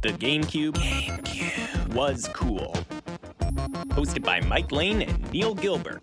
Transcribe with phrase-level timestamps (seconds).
[0.00, 2.72] The GameCube, GameCube was cool.
[3.90, 6.02] Hosted by Mike Lane and Neil Gilbert.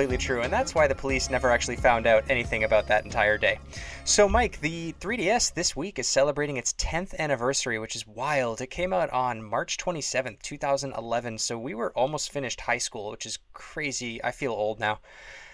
[0.00, 3.36] completely true, and that's why the police never actually found out anything about that entire
[3.36, 3.58] day.
[4.04, 8.60] So, Mike, the 3DS this week is celebrating its 10th anniversary, which is wild.
[8.60, 13.24] It came out on March 27th, 2011, so we were almost finished high school, which
[13.24, 14.22] is crazy.
[14.24, 14.98] I feel old now.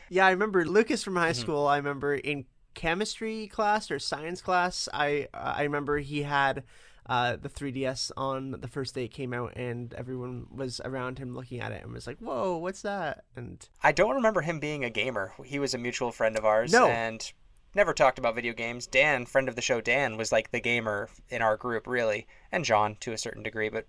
[0.09, 1.41] Yeah, I remember Lucas from high Mm-hmm.
[1.43, 1.67] school.
[1.67, 6.63] I remember in chemistry class or science class, I I remember he had
[7.05, 11.35] uh, the 3DS on the first day it came out, and everyone was around him
[11.37, 14.83] looking at it and was like, "Whoa, what's that?" And I don't remember him being
[14.85, 15.35] a gamer.
[15.45, 16.89] He was a mutual friend of ours No.
[16.89, 17.31] and
[17.77, 18.87] never talked about video games.
[18.87, 22.65] Dan, friend of the show, Dan was like the gamer in our group, really, and
[22.65, 23.87] John to a certain degree, but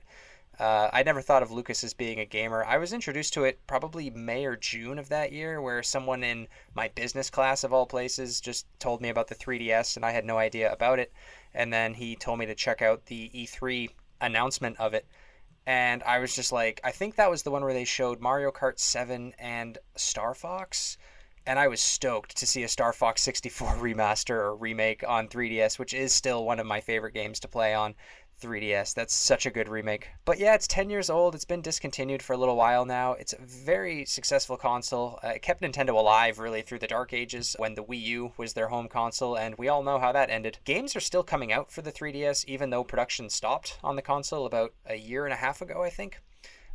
[0.60, 2.66] uh, I never thought of Lucas as being a gamer.
[2.66, 6.48] I was introduced to it probably May or June of that year, where someone in
[6.76, 10.26] my business class, of all places, just told me about the 3DS, and I had
[10.26, 11.14] no idea about it.
[11.54, 15.08] And then he told me to check out the E3 announcement of it
[15.68, 18.52] and I was just like, I think that was the one where they showed Mario
[18.52, 20.98] Kart 7 and Star Fox.
[21.48, 25.80] And I was stoked to see a Star Fox 64 remaster or remake on 3DS,
[25.80, 27.96] which is still one of my favorite games to play on
[28.42, 28.94] 3DS.
[28.94, 30.10] That's such a good remake.
[30.26, 31.36] But yeah, it's 10 years old.
[31.36, 33.14] It's been discontinued for a little while now.
[33.14, 35.20] It's a very successful console.
[35.24, 38.52] Uh, it kept Nintendo alive really through the dark ages when the Wii U was
[38.52, 40.60] their home console, and we all know how that ended.
[40.66, 44.46] Games are still coming out for the 3DS, even though production stopped on the console
[44.46, 46.20] about a year and a half ago, I think.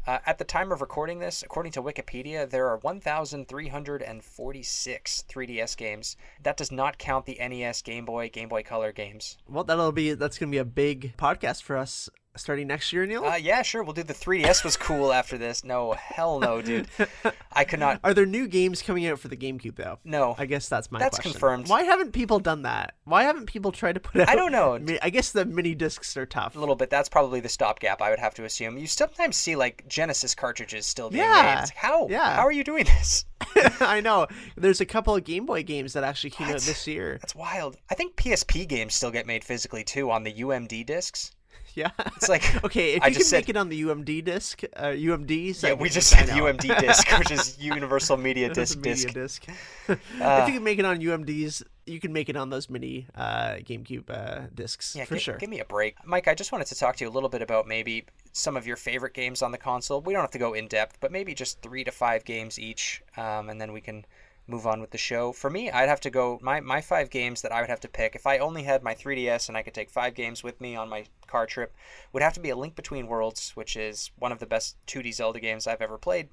[0.06, 6.16] Uh, at the time of recording this, according to Wikipedia, there are 1,346 3DS games.
[6.42, 9.38] That does not count the NES, Game Boy, Game Boy Color games.
[9.48, 13.24] well, that'll be that's gonna be a big podcast for us starting next year, Neil.
[13.24, 15.64] Uh, yeah, sure, we'll do the 3DS was cool after this.
[15.64, 16.88] No, hell no, dude.
[17.52, 18.00] I could not.
[18.02, 19.98] Are there new games coming out for the GameCube though?
[20.04, 20.34] No.
[20.38, 21.32] I guess that's my That's question.
[21.32, 21.68] confirmed.
[21.68, 22.94] Why haven't people done that?
[23.04, 24.28] Why haven't people tried to put out?
[24.28, 24.78] I don't know.
[25.02, 26.56] I guess the mini discs are tough.
[26.56, 26.90] A little bit.
[26.90, 28.78] That's probably the stopgap, I would have to assume.
[28.78, 31.60] You sometimes see, like, Genesis cartridges still being Yeah, made.
[31.62, 32.08] Like, how?
[32.08, 32.36] yeah.
[32.36, 33.24] How are you doing this?
[33.80, 34.26] I know.
[34.56, 37.18] There's a couple of Game Boy games that actually came out this year.
[37.20, 37.76] That's wild.
[37.90, 41.32] I think PSP games still get made physically, too, on the UMD discs.
[41.76, 41.90] Yeah.
[42.16, 45.62] It's like, okay, if I you can make it on the UMD disc, uh, UMD.
[45.62, 46.28] Yeah, we just said.
[46.28, 49.46] UMD disc, which is Universal Media Disc media disc.
[49.46, 49.58] disc.
[49.88, 53.54] if you can make it on UMDs, you can make it on those mini uh,
[53.64, 55.36] GameCube uh, discs Yeah, for gi- sure.
[55.38, 55.96] Give me a break.
[56.04, 58.66] Mike, I just wanted to talk to you a little bit about maybe some of
[58.66, 60.00] your favorite games on the console.
[60.00, 63.02] We don't have to go in depth, but maybe just three to five games each,
[63.16, 64.04] um, and then we can
[64.46, 65.32] move on with the show.
[65.32, 67.88] For me, I'd have to go my, my five games that I would have to
[67.88, 68.14] pick.
[68.14, 70.88] If I only had my 3DS and I could take five games with me on
[70.88, 71.74] my car trip,
[72.12, 75.14] would have to be A Link Between Worlds, which is one of the best 2D
[75.14, 76.28] Zelda games I've ever played.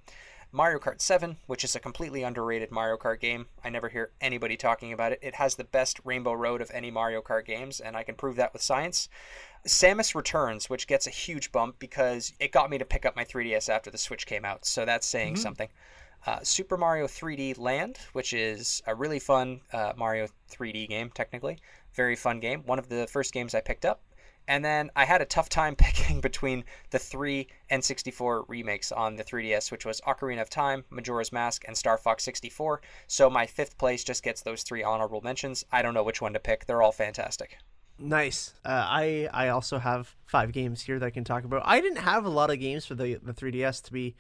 [0.52, 3.46] Mario Kart 7, which is a completely underrated Mario Kart game.
[3.64, 5.20] I never hear anybody talking about it.
[5.22, 8.36] It has the best Rainbow Road of any Mario Kart games, and I can prove
[8.38, 9.10] that with science.
[9.68, 13.26] Samus Returns, which gets a huge bump because it got me to pick up my
[13.26, 15.42] 3DS after the Switch came out, so that's saying mm-hmm.
[15.42, 15.70] something.
[16.26, 21.58] Uh, Super Mario 3D Land, which is a really fun uh, Mario 3D game, technically.
[21.94, 22.64] Very fun game.
[22.66, 24.02] One of the first games I picked up.
[24.48, 29.24] And then I had a tough time picking between the three N64 remakes on the
[29.24, 32.82] 3DS, which was Ocarina of Time, Majora's Mask, and Star Fox 64.
[33.08, 35.64] So my fifth place just gets those three honorable mentions.
[35.72, 36.66] I don't know which one to pick.
[36.66, 37.58] They're all fantastic.
[38.00, 38.54] Nice.
[38.64, 41.64] Uh, I I also have five games here that I can talk about.
[41.66, 44.16] I didn't have a lot of games for the the 3DS to be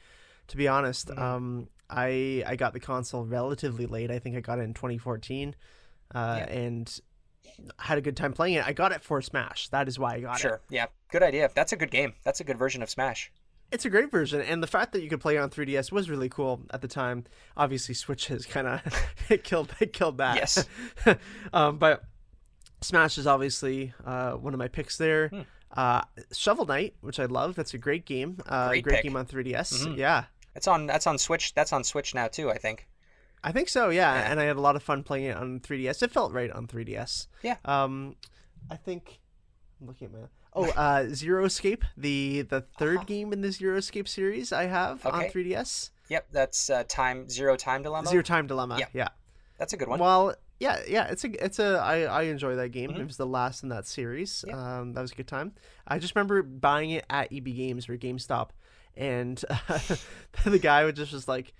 [0.47, 1.07] to be honest.
[1.07, 1.21] Mm-hmm.
[1.21, 4.11] Um, I I got the console relatively late.
[4.11, 5.55] I think I got it in 2014,
[6.13, 6.45] uh, Yeah.
[6.53, 7.00] and
[7.79, 8.66] had a good time playing it.
[8.66, 9.69] I got it for Smash.
[9.69, 10.41] That is why I got it.
[10.41, 10.61] Sure.
[10.69, 10.85] Yeah.
[11.11, 11.50] Good idea.
[11.53, 12.13] That's a good game.
[12.23, 13.31] That's a good version of Smash.
[13.72, 16.09] It's a great version, and the fact that you could play it on 3DS was
[16.09, 17.25] really cool at the time.
[17.55, 18.81] Obviously, Switch has kind of
[19.29, 20.35] it killed it killed that.
[20.38, 20.66] Yes.
[21.53, 22.03] um, but
[22.81, 25.30] Smash is obviously uh, one of my picks there.
[25.30, 25.41] Hmm.
[25.71, 26.01] Uh,
[26.33, 28.38] Shovel Knight, which I love, that's a great game.
[28.47, 29.86] Uh, Great great game on 3DS.
[29.86, 29.97] Mhm.
[29.97, 30.24] Yeah,
[30.54, 30.88] That's on.
[30.88, 31.54] That's on Switch.
[31.54, 32.50] That's on Switch now too.
[32.51, 32.88] I think.
[33.44, 33.90] I think so.
[33.90, 34.13] Yeah.
[34.16, 34.31] Yeah.
[34.31, 36.04] and I had a lot of fun playing it on 3DS.
[36.04, 37.28] It felt right on 3DS.
[37.42, 37.56] Yeah.
[37.63, 38.16] Um,
[38.69, 39.19] I think
[39.80, 40.19] I'm looking at my.
[40.54, 45.06] Oh, uh, Zero Escape, the the 3rd game in the Zero Escape series I have
[45.06, 45.30] on Uh-huh.
[45.34, 45.92] 3DS.
[46.10, 46.28] Yep.
[46.31, 48.07] That's uh, time zero time dilemma.
[48.10, 48.78] Zero Time Dilemma.
[48.80, 48.88] Yeah.
[48.94, 49.07] yeah.
[49.60, 50.00] That's a good one.
[50.00, 52.92] Well, yeah, yeah, it's a it's a I I enjoy that game.
[52.92, 53.00] Mhm.
[53.00, 54.44] It was the last in that series.
[54.48, 54.80] Yeah.
[54.80, 55.54] Um, that was a good time.
[55.88, 58.50] I just remember buying it at EB Games or GameStop,
[59.00, 59.38] and
[60.46, 61.54] the guy would just was like,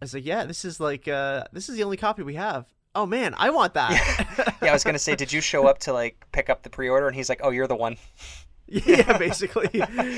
[0.00, 2.66] I was like, yeah, this is like uh this is the only copy we have.
[2.94, 4.56] Oh man, I want that.
[4.62, 7.06] yeah, I was gonna say, did you show up to like pick up the pre-order?
[7.06, 7.96] And he's like, "Oh, you're the one."
[8.86, 9.68] yeah, basically.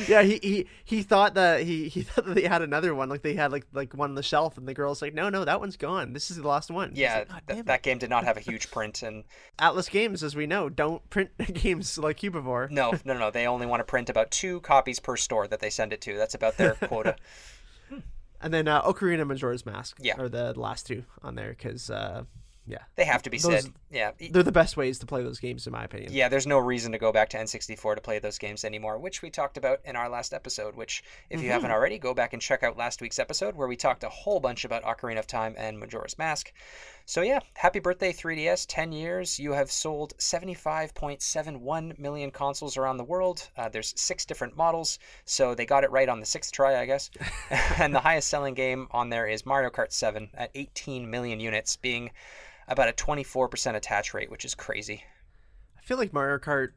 [0.06, 3.22] yeah, he, he he thought that he he thought that they had another one, like
[3.22, 5.58] they had like like one on the shelf, and the girl's like, no, no, that
[5.58, 6.12] one's gone.
[6.12, 6.92] This is the last one.
[6.94, 9.24] Yeah, like, "God th- that game did not have a huge print, and
[9.58, 12.70] Atlus Games, as we know, don't print games like Cubivore.
[12.70, 15.70] no, no, no, they only want to print about two copies per store that they
[15.70, 16.16] send it to.
[16.18, 17.16] That's about their quota.
[18.40, 20.20] And then uh, Ocarina and Majora's Mask Yeah.
[20.20, 22.24] are the last two on there because uh,
[22.66, 23.72] yeah, They have to be Those- said.
[23.90, 26.12] Yeah, they're the best ways to play those games in my opinion.
[26.12, 26.28] yeah.
[26.28, 29.30] There's no reason to go back to N64 to play those games anymore, which we
[29.30, 30.76] talked about in our last episode.
[30.76, 31.52] Which, if you mm-hmm.
[31.52, 34.40] haven't already, go back and check out last week's episode where we talked a whole
[34.40, 36.52] bunch about Ocarina of Time and Majora's Mask.
[37.04, 38.66] So yeah, happy birthday 3DS!
[38.68, 39.38] 10 years.
[39.38, 43.48] You have sold 75.71 million consoles around the world.
[43.56, 46.86] Uh, there's six different models, so they got it right on the sixth try, I
[46.86, 47.10] guess.
[47.78, 51.76] and the highest selling game on there is Mario Kart 7 at 18 million units,
[51.76, 52.10] being
[52.68, 55.04] about a 24% attach rate, which is crazy.
[55.76, 56.70] I feel like Mario Kart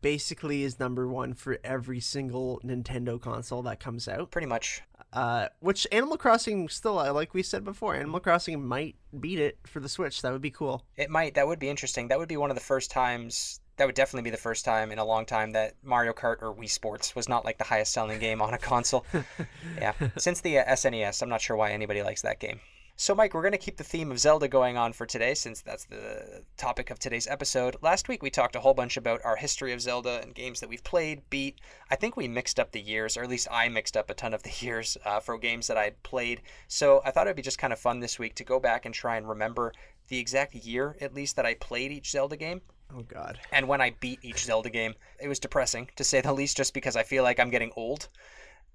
[0.00, 4.30] basically is number one for every single Nintendo console that comes out.
[4.30, 4.82] Pretty much.
[5.12, 9.58] Uh, which Animal Crossing still, uh, like we said before, Animal Crossing might beat it
[9.66, 10.22] for the Switch.
[10.22, 10.84] That would be cool.
[10.96, 11.34] It might.
[11.34, 12.08] That would be interesting.
[12.08, 13.60] That would be one of the first times.
[13.76, 16.54] That would definitely be the first time in a long time that Mario Kart or
[16.54, 19.04] Wii Sports was not like the highest selling game on a console.
[19.78, 22.60] yeah, since the uh, SNES, I'm not sure why anybody likes that game.
[23.00, 25.62] So, Mike, we're going to keep the theme of Zelda going on for today since
[25.62, 27.76] that's the topic of today's episode.
[27.80, 30.68] Last week, we talked a whole bunch about our history of Zelda and games that
[30.68, 31.62] we've played, beat.
[31.90, 34.34] I think we mixed up the years, or at least I mixed up a ton
[34.34, 36.42] of the years uh, for games that I'd played.
[36.68, 38.94] So, I thought it'd be just kind of fun this week to go back and
[38.94, 39.72] try and remember
[40.08, 42.60] the exact year, at least, that I played each Zelda game.
[42.94, 43.38] Oh God.
[43.50, 46.74] And when I beat each Zelda game, it was depressing to say the least, just
[46.74, 48.08] because I feel like I'm getting old.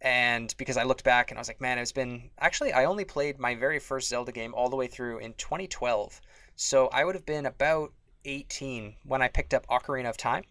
[0.05, 2.29] And because I looked back and I was like, man, it's been.
[2.39, 6.21] Actually, I only played my very first Zelda game all the way through in 2012.
[6.55, 7.91] So I would have been about
[8.23, 10.43] 18 when I picked up Ocarina of Time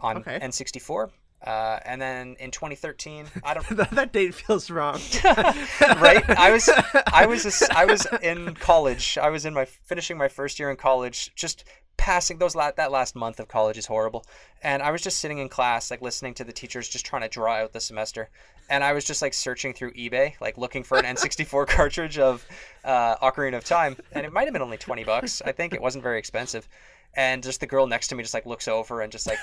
[0.00, 0.38] on Okay.
[0.40, 1.10] N64.
[1.46, 4.98] Uh, and then in 2013, I don't that, that date feels wrong.
[5.24, 6.24] right?
[6.30, 6.68] I was
[7.12, 9.18] I was a I was in college.
[9.20, 11.34] I was in my finishing my first year in college.
[11.34, 11.64] Just
[12.00, 14.24] passing those la- that last month of college is horrible.
[14.62, 17.28] And I was just sitting in class, like listening to the teachers, just trying to
[17.28, 18.30] draw out the semester.
[18.70, 22.46] And I was just like searching through eBay, like looking for an N64 cartridge of
[22.84, 25.42] uh, Ocarina of Time, and it might have been only twenty bucks.
[25.44, 26.66] I think it wasn't very expensive.
[27.14, 29.38] And just the girl next to me just like looks over and just like.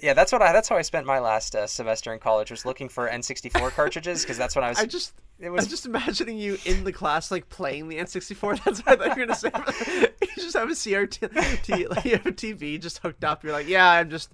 [0.05, 0.53] Yeah, that's what I.
[0.53, 2.51] That's how I spent my last uh, semester in college.
[2.51, 4.77] Was looking for N64 cartridges because that's when I was.
[4.79, 5.13] I just.
[5.39, 8.63] It was I was was just imagining you in the class, like playing the N64.
[8.63, 9.49] That's what I thought you were gonna say.
[10.21, 13.43] you just have a CRT, like, you have a TV just hooked up.
[13.43, 14.31] You're like, yeah, I'm just,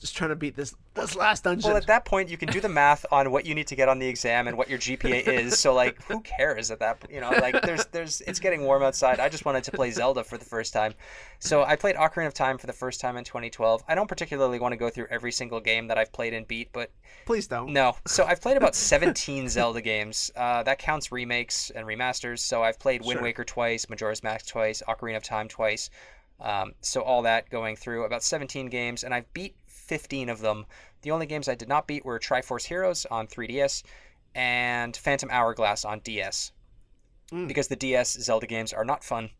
[0.00, 1.68] just trying to beat this this last dungeon.
[1.68, 3.88] Well, at that point, you can do the math on what you need to get
[3.88, 5.58] on the exam and what your GPA is.
[5.58, 7.04] So, like, who cares at that?
[7.10, 9.18] You know, like, there's, there's, it's getting warm outside.
[9.18, 10.94] I just wanted to play Zelda for the first time,
[11.40, 13.82] so I played Ocarina of Time for the first time in 2012.
[13.88, 16.68] I don't particularly want to go through every single game that I've played and beat,
[16.72, 16.90] but
[17.26, 17.72] Please don't.
[17.72, 17.96] no.
[18.06, 20.30] So I've played about 17 Zelda games.
[20.36, 22.38] Uh, that counts remakes and remasters.
[22.40, 23.22] So I've played Wind Sure.
[23.22, 25.90] Waker twice, Majora's Mask twice, Ocarina of Time twice.
[26.40, 29.54] Um, so all that going through about 17 games, and I've beat
[29.86, 30.66] 15 of them.
[31.02, 33.82] The only games I did not beat were Triforce Heroes on 3DS
[34.34, 36.52] and Phantom Hourglass on DS.
[37.32, 37.48] Mm.
[37.48, 39.30] Because the DS Zelda games are not fun.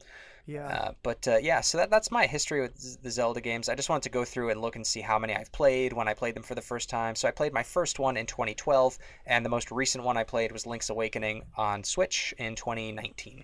[0.47, 0.67] Yeah.
[0.67, 3.69] Uh, but uh, yeah, so that, that's my history with the Zelda games.
[3.69, 6.07] I just wanted to go through and look and see how many I've played when
[6.07, 7.15] I played them for the first time.
[7.15, 10.53] So I played my first one in 2012, and the most recent one I played
[10.53, 13.43] was Link's Awakening on Switch in 2019.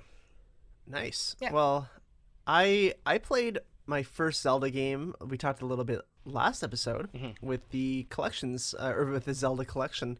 [0.86, 1.36] Nice.
[1.40, 1.52] Yeah.
[1.52, 1.88] Well,
[2.46, 5.14] I I played my first Zelda game.
[5.24, 7.34] We talked a little bit last episode Mhm.
[7.40, 10.18] with the collections uh, or with the Zelda collection,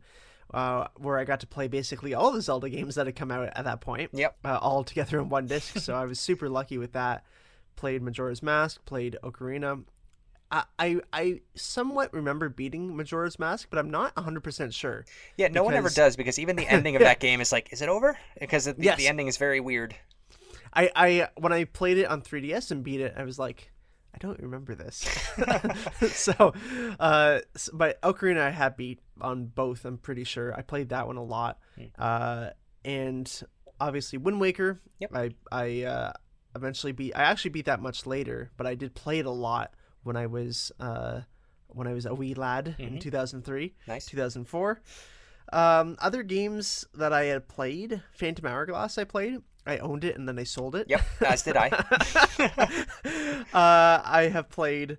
[0.54, 3.50] uh, where I got to play basically all the Zelda games that had come out
[3.54, 4.10] at that point.
[4.12, 4.36] Yep.
[4.44, 5.78] Uh, all together in one disc.
[5.78, 7.24] so I was super lucky with that.
[7.76, 8.84] Played Majora's Mask.
[8.84, 9.84] Played Ocarina.
[10.52, 15.04] I, I I somewhat remember beating Majora's Mask, but I'm not 100% sure.
[15.36, 17.82] Yeah, no one ever does because even the ending of that game is like, is
[17.82, 18.18] it over?
[18.40, 18.98] Because the, Yes.
[18.98, 19.94] the ending is very weird.
[20.74, 23.70] I, I when I played it on 3DS and beat it, I was like,
[24.14, 24.96] I don't remember this.
[26.12, 26.52] so,
[26.98, 29.84] uh, s- but Ocarina I have beat on both.
[29.84, 31.58] I'm pretty sure I played that one a lot.
[31.98, 32.50] Uh,
[32.84, 33.42] and
[33.80, 34.80] obviously Wind Waker.
[34.98, 35.10] Yep.
[35.14, 36.12] I I uh,
[36.56, 37.14] eventually beat.
[37.16, 40.26] I actually beat that much later, but I did play it a lot when I
[40.26, 41.20] was uh
[41.68, 43.00] when I was a wee lad in Mhm.
[43.00, 44.06] 2003, Nice.
[44.06, 44.80] 2004.
[45.52, 48.98] Um, other games that I had played, Phantom Hourglass.
[48.98, 49.38] I played.
[49.66, 50.88] I owned it and then I sold it.
[50.88, 51.68] Yep, as did I.
[53.52, 54.98] uh, I have played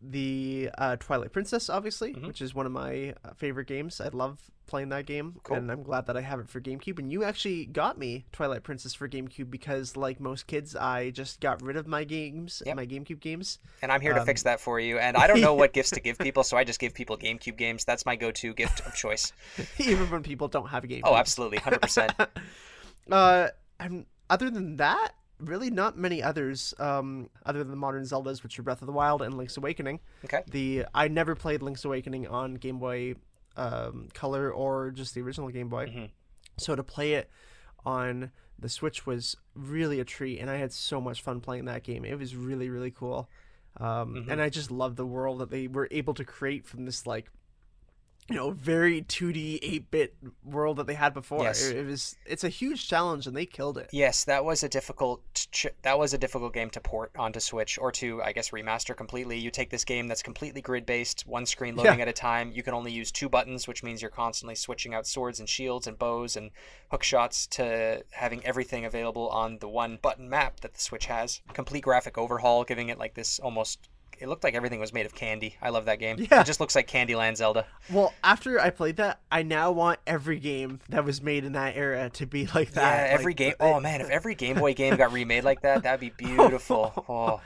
[0.00, 2.26] the uh, Twilight Princess, obviously, Mhm.
[2.26, 4.00] which is one of my uh, favorite games.
[4.00, 5.56] I love playing that game, Cool.
[5.56, 6.98] and I'm glad that I have it for GameCube.
[6.98, 11.40] And you actually got me Twilight Princess for GameCube because, like most kids, I just
[11.40, 12.76] got rid of my games, Yep.
[12.76, 13.58] my GameCube games.
[13.80, 14.98] And I'm here to Um, fix that for you.
[14.98, 17.56] And I don't know what gifts to give people, so I just give people GameCube
[17.56, 17.84] games.
[17.84, 19.32] That's my go-to gift of choice.
[19.78, 21.02] even when people don't have a GameCube.
[21.04, 22.12] Oh, absolutely, hundred percent.
[23.10, 23.48] Uh,
[23.84, 26.72] and other than that, really not many others.
[26.78, 30.00] Um, other than the modern Zeldas, which are Breath of the Wild and Link's Awakening.
[30.24, 30.42] Okay.
[30.50, 33.14] The I never played Link's Awakening on Game Boy
[33.56, 35.86] um, Color or just the original Game Boy.
[35.86, 36.10] Mhm.
[36.58, 37.28] So to play it
[37.84, 41.82] on the Switch was really a treat, and I had so much fun playing that
[41.82, 42.04] game.
[42.04, 43.28] It was really really cool,
[43.78, 44.28] um, Mhm.
[44.30, 47.30] and I just love the world that they were able to create from this like.
[48.28, 50.14] You know, very 2D, 8-bit
[50.44, 51.42] world that they had before.
[51.42, 51.68] Yes.
[51.68, 53.90] It, it was, it's a huge challenge, and they killed it.
[53.92, 57.78] Yes, that was a difficult ch- that was a difficult game to port onto Switch
[57.78, 59.38] or to I guess remaster completely.
[59.38, 62.50] You take this game that's completely grid based, one screen loading at a time.
[62.52, 65.86] You can only use two buttons, which means you're constantly switching out swords and shields
[65.86, 66.50] and bows and
[66.90, 71.40] hook shots to having everything available on the one button map that the Switch has.
[71.52, 73.88] Complete graphic overhaul, giving it like this almost
[74.22, 75.56] it looked like everything was made of candy.
[75.60, 76.16] I love that game.
[76.18, 76.40] Yeah.
[76.40, 77.66] It just looks like Candyland Zelda.
[77.92, 81.76] Well, after I played that, I now want every game that was made in that
[81.76, 83.08] era to be like that.
[83.08, 83.54] yeah, every Like, game.
[83.60, 86.92] Oh man, if every Game Boy game got remade like that, that'd be beautiful.
[87.08, 87.40] Oh.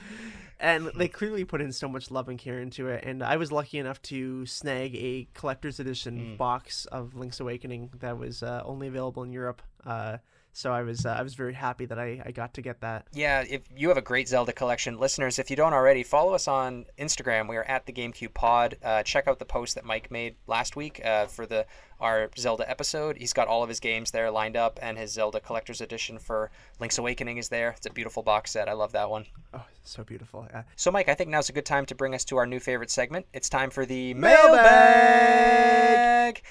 [0.60, 3.04] and they clearly put in so much love and care into it.
[3.04, 6.36] And I was lucky enough to snag a collector's edition Mm.
[6.38, 9.60] box of Link's Awakening that was uh, only available in Europe.
[9.84, 10.18] Uh,
[10.56, 13.06] so I was uh, I was very happy that I, I got to get that.
[13.12, 16.48] Yeah, if you have a great Zelda collection, listeners, if you don't already, follow us
[16.48, 17.46] on Instagram.
[17.46, 18.76] We are at the GameCube Pod.
[18.82, 21.66] Uh, check out the post that Mike made last week uh, for the
[22.00, 23.16] our Zelda episode.
[23.18, 26.50] He's got all of his games there lined up, and his Zelda Collector's Edition for
[26.80, 27.74] Link's Awakening is there.
[27.76, 28.68] It's a beautiful box set.
[28.68, 29.26] I love that one.
[29.52, 30.46] Oh, so beautiful.
[30.52, 32.60] Uh, So, Mike, I think now's a good time to bring us to our new
[32.60, 33.26] favorite segment.
[33.34, 34.52] It's time for the Mailbag!
[34.54, 36.42] mailbag.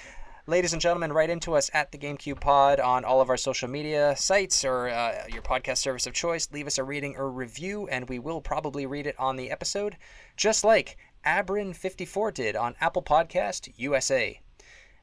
[0.48, 3.66] Ladies and gentlemen, write into us at the GameCube Pod on all of our social
[3.68, 6.48] media sites or uh, your podcast service of choice.
[6.52, 9.96] Leave us a reading or review, and we will probably read it on the episode,
[10.36, 14.40] just like Abrin54 did on Apple Podcast USA.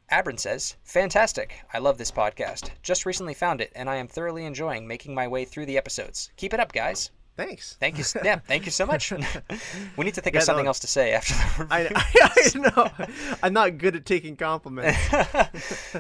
[0.10, 1.56] Abrin says, Fantastic.
[1.74, 2.70] I love this podcast.
[2.82, 6.32] Just recently found it, and I am thoroughly enjoying making my way through the episodes.
[6.38, 7.12] Keep it up, guys.
[7.36, 7.76] Thanks.
[7.80, 8.04] Thank you.
[8.24, 9.12] Yeah, thank you so much.
[9.98, 10.70] we need to think Yeah, of something no.
[10.70, 11.96] else to say after the I, review.
[12.74, 13.08] I, know.
[13.44, 14.98] I'm not good at taking compliments.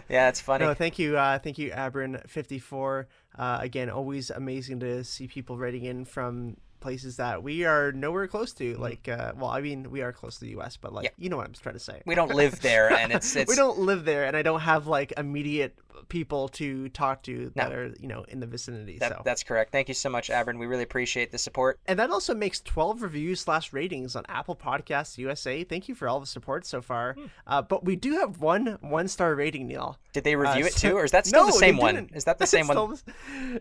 [0.09, 0.65] yeah, it's funny.
[0.65, 3.05] No, thank you, uh, thank you, Abrin54.
[3.37, 8.27] Uh, again, always amazing to see people writing in from places that we are nowhere
[8.27, 8.75] close to.
[8.75, 11.21] Like, uh, well, I mean, we are close to the U.S., but like, Mm-hmm.
[11.21, 11.23] Yeah.
[11.23, 12.01] you know what I'm trying to say.
[12.05, 14.85] we don't live there, and it's it's we don't live there, and I don't have
[14.87, 15.77] like immediate
[16.09, 17.75] people to talk to that No.
[17.75, 18.97] are you know in the vicinity.
[18.99, 19.21] that, so.
[19.25, 19.71] that's correct.
[19.71, 20.57] Thank you so much, Abrin.
[20.59, 21.79] We really appreciate the support.
[21.85, 25.63] and that also makes 12 reviews slash ratings on Apple Podcasts USA.
[25.63, 27.13] Thank you for all the support so far.
[27.13, 27.25] Hmm.
[27.47, 29.97] Uh, but we do have one one star rating, Neil.
[30.13, 32.09] Did they review Uh, it too, or is that still No, the same one?
[32.13, 32.95] Is that the same It's one?
[32.97, 33.13] still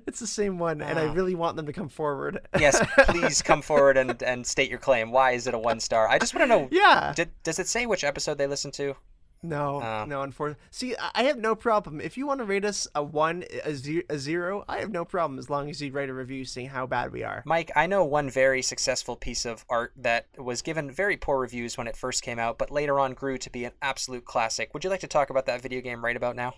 [0.07, 1.13] It's the same one, and I Ah.
[1.13, 2.41] really want them to come forward.
[2.59, 5.11] yes, please come forward and, and state your claim.
[5.11, 6.09] Why is it a one star?
[6.09, 6.69] I just want to know.
[6.71, 7.13] yeah.
[7.17, 8.95] Did, does it say which episode they listened to?
[9.43, 10.05] No, Oh.
[10.05, 10.63] no, unfortunately.
[10.71, 12.01] See, I I have no problem.
[12.01, 15.05] If you want to rate us a one, a zero, a zero, I have no
[15.05, 17.43] problem as long as you write a review saying how bad we are.
[17.47, 21.77] Mike, I know one very successful piece of art that was given very poor reviews
[21.79, 24.73] when it first came out, but later on grew to be an absolute classic.
[24.75, 26.55] Would you like to talk about that video game right about now?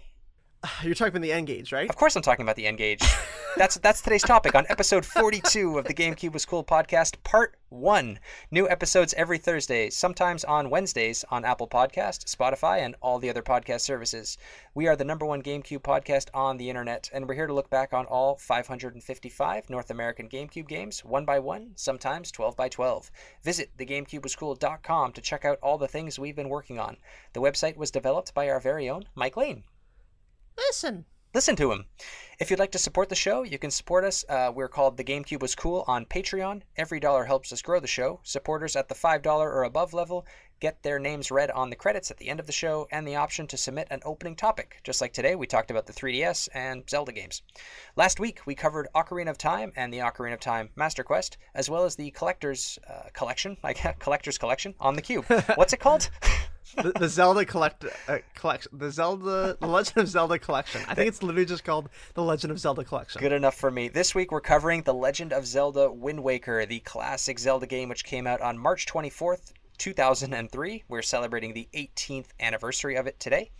[0.82, 1.88] You're talking about the N-Gage, right?
[1.88, 3.02] Of course, I'm talking about the N-Gage.
[3.56, 8.18] That's that's today's topic on episode 42 of the GameCube was cool podcast, part one.
[8.50, 13.42] New episodes every Thursday, sometimes on Wednesdays on Apple Podcast, Spotify, and all the other
[13.42, 14.38] podcast services.
[14.74, 17.70] We are the number one GameCube podcast on the internet, and we're here to look
[17.70, 23.12] back on all 555 North American GameCube games, one by one, sometimes 12 by 12.
[23.44, 26.96] Visit thegamecubewascool.com to check out all the things we've been working on.
[27.34, 29.62] The website was developed by our very own Mike Lane
[30.56, 31.04] Listen.
[31.34, 31.86] listen to him.
[32.40, 34.24] If you'd like to support the show, you can support us.
[34.28, 36.62] Uh, we're called The GameCube Was Cool on Patreon.
[36.76, 38.20] Every dollar helps us grow the show.
[38.24, 40.26] Supporters at the $5 or above level
[40.60, 43.16] get their names read on the credits at the end of the show and the
[43.16, 44.80] option to submit an opening topic.
[44.82, 47.42] Just like today, we talked about the 3DS and Zelda games.
[47.96, 51.70] Last week, we covered Ocarina of Time and the Ocarina of Time Master Quest, as
[51.70, 55.26] well as the Collector's uh, Collection, like Collector's Collection on the Cube.
[55.54, 56.10] What's it called?
[56.76, 60.82] the, the Zelda collect uh, collection, the Zelda, the Legend of Zelda collection.
[60.88, 63.20] I think it's literally just called the Legend of Zelda collection.
[63.20, 63.88] Good enough for me.
[63.88, 68.04] This week we're covering The Legend of Zelda Wind Waker, the classic Zelda game which
[68.04, 70.84] came out on March 24th, 2003.
[70.88, 73.50] We're celebrating the 18th anniversary of it today.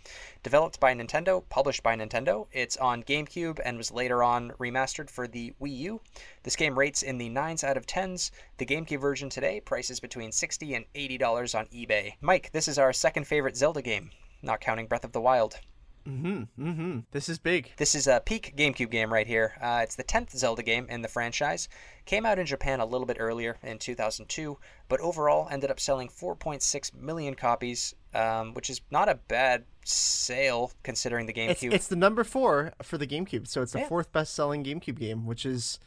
[0.43, 2.47] Developed by Nintendo, published by Nintendo.
[2.51, 6.01] It's on GameCube and was later on remastered for the Wii U.
[6.43, 8.31] This game rates in the 9s out of 10s.
[8.57, 12.13] The GameCube version today prices between $60 and $80 on eBay.
[12.21, 15.59] Mike, this is our second favorite Zelda game, not counting Breath of the Wild.
[16.07, 16.63] Mm-hmm.
[16.69, 16.99] Mm-hmm.
[17.11, 17.71] This is big.
[17.77, 19.53] This is a peak GameCube game right here.
[19.61, 21.67] Uh, it's the 10th Zelda game in the franchise.
[22.05, 24.57] Came out in Japan a little bit earlier in 2002,
[24.87, 30.71] but overall ended up selling 4.6 million copies, um, which is not a bad sale
[30.83, 31.65] considering the GameCube.
[31.67, 33.87] It's, it's the number four for the GameCube, so it's the Yeah.
[33.87, 35.79] fourth best-selling GameCube game, which is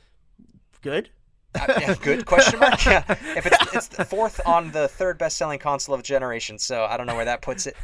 [0.83, 1.11] good.
[1.55, 2.79] Uh, yeah, good question mark.
[2.85, 6.97] Yeah, if it's it's the fourth on the third best-selling console of generation, so I
[6.97, 7.77] don't know where that puts it.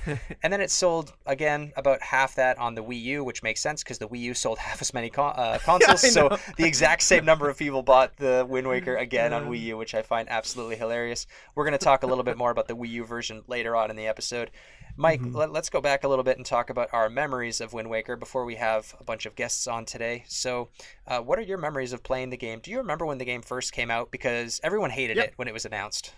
[0.42, 3.83] And then it sold again about half that on the Wii U, which makes sense
[3.83, 6.04] because the Wii U sold half as many con- uh, consoles.
[6.04, 9.61] I so the exact same number of people bought the Wind Waker again on Wii
[9.62, 11.26] U, which I find absolutely hilarious.
[11.54, 13.90] We're going to talk a little bit more about the Wii U version later on
[13.90, 14.50] in the episode.
[14.97, 15.37] Mike, mm-hmm.
[15.37, 18.17] let, us go back a little bit and talk about our memories of Wind Waker
[18.17, 20.25] before we have a bunch of guests on today.
[20.29, 20.69] So,
[21.07, 22.61] uh, what are your memories of playing the game?
[22.61, 24.11] Do you remember when the game first came out?
[24.11, 25.27] Because everyone hated Yep.
[25.27, 26.13] it when it was announced.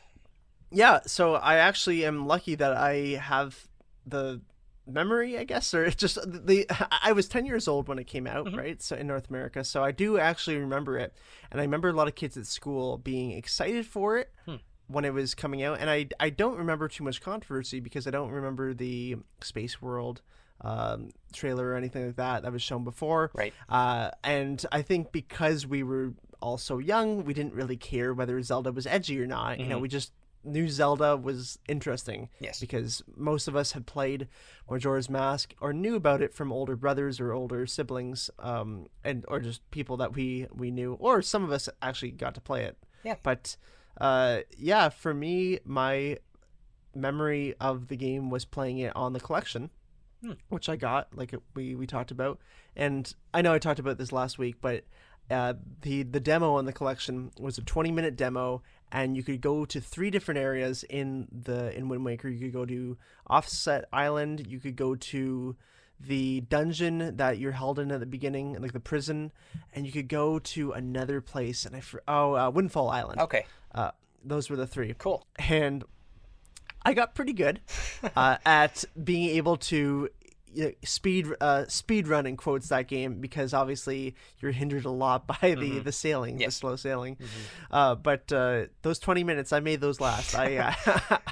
[0.70, 3.68] Yeah, so I actually am lucky that I have
[4.04, 4.42] the
[4.86, 8.46] memory, I guess, or just the I was 10 years old when it came out,
[8.46, 8.58] mm-hmm.
[8.58, 8.82] right?
[8.82, 11.14] So in North America, so I do actually remember it.
[11.50, 14.56] And I remember a lot of kids at school being excited for it hmm.
[14.88, 18.10] When it was coming out, and I I don't remember too much controversy because I
[18.10, 20.22] don't remember the Space World
[20.60, 23.30] um, trailer or anything like that that was shown before.
[23.34, 23.52] Right.
[23.68, 28.40] Uh, and I think because we were all so young, we didn't really care whether
[28.42, 29.58] Zelda was edgy or not.
[29.60, 30.12] You know, we just
[30.44, 32.28] knew Zelda was interesting.
[32.40, 32.60] Yes.
[32.60, 34.28] Because most of us had played
[34.70, 39.40] Majora's Mask or knew about it from older brothers or older siblings, um, and or
[39.40, 42.76] just people that we we knew, or some of us actually got to play it.
[43.04, 43.16] Yeah.
[43.22, 43.56] But
[44.00, 46.18] uh, yeah, for me, my
[46.94, 49.70] memory of the game was playing it on the collection,
[50.48, 52.38] which I got, like we we talked about,
[52.74, 54.84] and I know I talked about this last week, but
[55.30, 58.62] uh, the the demo on the collection was a 20 minute demo,
[58.92, 62.28] and you could go to three different areas in the in Wind Waker.
[62.28, 62.96] You could go to
[63.30, 65.56] Outset Island, you could go to
[66.00, 69.32] the dungeon that you're held in at the beginning, like the prison,
[69.74, 73.20] and you could go to another place, and I for, oh uh, Windfall Island.
[73.20, 73.90] Okay, Uh,
[74.24, 75.26] those were the three cool.
[75.38, 75.84] and
[76.82, 77.60] I got pretty good
[78.16, 80.08] uh, at being able to
[80.84, 85.54] speed uh, speed run in quotes that game because obviously you're hindered a lot by
[85.54, 87.16] the the sailing, the slow sailing.
[87.70, 90.34] Uh, but uh, those 20 minutes, I made those last.
[90.34, 90.56] I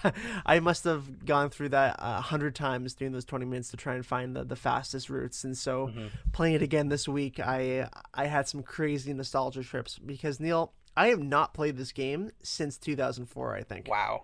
[0.05, 0.11] uh,
[0.47, 3.95] I must have gone through that a hundred times during those 20 minutes to try
[3.95, 5.45] and find the, the fastest routes.
[5.45, 5.91] And so
[6.33, 10.73] playing it again this week, I I had some crazy nostalgia trips because Neil.
[10.97, 13.89] I have not played this game since 2004, I think.
[13.89, 14.23] Wow.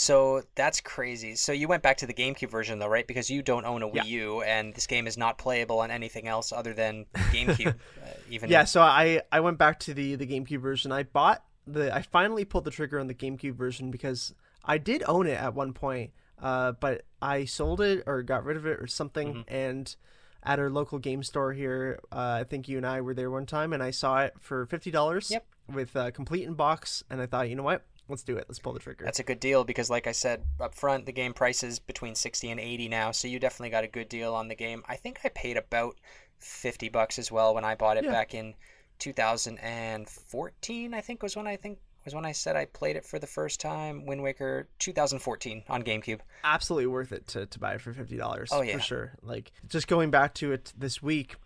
[0.00, 1.34] So that's crazy.
[1.34, 3.04] So you went back to the GameCube version though, right?
[3.04, 4.04] Because you don't own a Wii Yeah.
[4.04, 7.74] U, and this game is not playable on anything else other than GameCube.
[8.04, 10.92] uh, even Yeah, so I I went back to the the GameCube version.
[10.92, 14.32] I bought the I finally pulled the trigger on the GameCube version because
[14.64, 18.56] I did own it at one point, uh, but I sold it or got rid
[18.56, 19.52] of it or something, Mm-hmm.
[19.52, 19.96] and
[20.44, 23.46] at our local game store here, uh, I think you and I were there one
[23.46, 25.32] time, and I saw it for fifty dollars.
[25.32, 25.44] Yep.
[25.74, 28.44] With uh, complete in box, and I thought, you know what, let's do it.
[28.48, 29.04] Let's pull the trigger.
[29.04, 32.14] That's a good deal because, like I said up front, the game price is between
[32.14, 33.10] sixty and eighty now.
[33.12, 34.82] So you definitely got a good deal on the game.
[34.88, 35.96] I think I paid about
[36.38, 38.12] fifty bucks as well when I bought it Yeah.
[38.12, 38.54] back in
[38.98, 40.94] two thousand and fourteen.
[40.94, 43.26] I think was when I think was when I said I played it for the
[43.26, 44.06] first time.
[44.06, 46.20] Wind Waker, two thousand fourteen on GameCube.
[46.44, 48.50] absolutely worth it to, to buy it for fifty dollars.
[48.52, 48.74] Oh, yeah.
[48.74, 49.12] for sure.
[49.22, 51.36] Like just going back to it this week,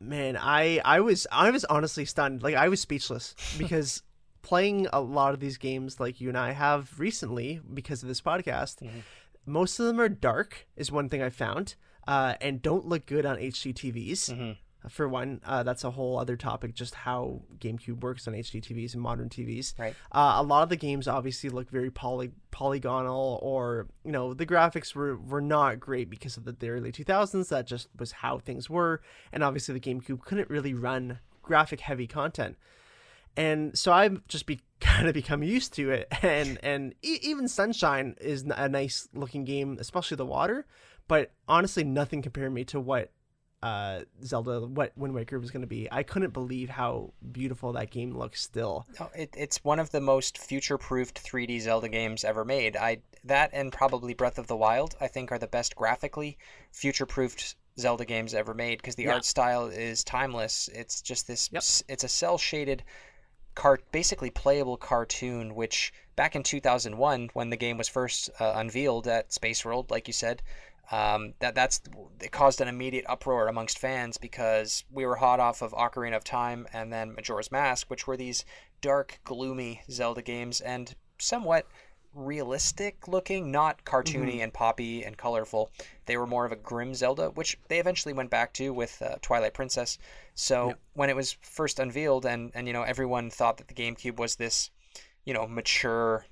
[0.00, 2.42] man, I I was I was honestly stunned.
[2.42, 4.02] Like I was speechless because
[4.42, 8.20] playing a lot of these games like you and I have recently because of this
[8.20, 8.98] podcast, Mm-hmm.
[9.46, 10.66] most of them are dark.
[10.76, 11.74] Is one thing I found,
[12.06, 14.30] uh, and don't look good on HD TVs.
[14.32, 14.52] Mm-hmm.
[14.88, 18.94] For one, uh, that's a whole other topic, just how GameCube works on HD TVs
[18.94, 19.78] and modern TVs.
[19.78, 19.94] Right.
[20.10, 24.44] Uh, a lot of the games obviously look very poly polygonal, or you know the
[24.46, 27.48] graphics were were not great because of the, the early 2000s.
[27.48, 29.00] That just was how things were,
[29.32, 32.56] and obviously the GameCube couldn't really run graphic heavy content.
[33.36, 37.48] And so I've just be kind of become used to it, and and e- even
[37.48, 40.66] Sunshine is a nice looking game, especially the water.
[41.08, 43.10] But honestly, nothing compared me to what
[43.62, 45.88] uh, Zelda, what Wind Waker was going to be.
[45.90, 48.86] I couldn't believe how beautiful that game looks still.
[48.98, 52.76] No, it, it's one of the most future-proofed 3D Zelda games ever made.
[52.76, 56.38] I that and probably Breath of the Wild, I think, are the best graphically
[56.72, 59.14] future-proofed Zelda games ever made because the Yeah.
[59.14, 60.68] art style is timeless.
[60.74, 61.48] It's just this.
[61.52, 61.62] Yep.
[61.88, 62.82] It's a cel-shaded
[63.54, 69.06] car basically playable cartoon, which back in 2001 when the game was first uh, unveiled
[69.06, 70.42] at Space World, like you said.
[70.90, 71.80] Um, that that's
[72.20, 76.24] it caused an immediate uproar amongst fans because we were hot off of Ocarina of
[76.24, 78.44] Time and then Majora's Mask, which were these
[78.80, 81.66] dark, gloomy Zelda games and somewhat
[82.14, 84.40] realistic looking, not cartoony Mm-hmm.
[84.42, 85.70] and poppy and colorful.
[86.06, 89.16] They were more of a grim Zelda, which they eventually went back to with uh,
[89.22, 89.98] Twilight Princess.
[90.34, 90.80] So Yep.
[90.94, 94.36] when it was first unveiled, and and you know everyone thought that the GameCube was
[94.36, 94.70] this,
[95.24, 96.26] you know, mature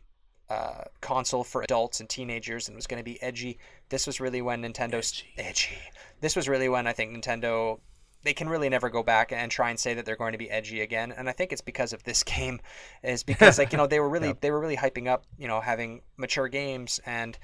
[0.48, 3.58] uh, console for adults and teenagers and was going to be edgy.
[3.88, 5.32] This was really when Nintendo edgy.
[5.38, 5.78] edgy.
[6.20, 7.78] This was really when I think Nintendo
[8.22, 10.50] they can really never go back and try and say that they're going to be
[10.50, 11.12] edgy again.
[11.12, 12.60] And I think it's because of this game,
[13.02, 14.40] is because like you know they were really Yep.
[14.40, 17.38] they were really hyping up you know having mature games and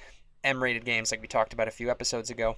[0.45, 2.57] M-rated games like we talked about a few episodes ago.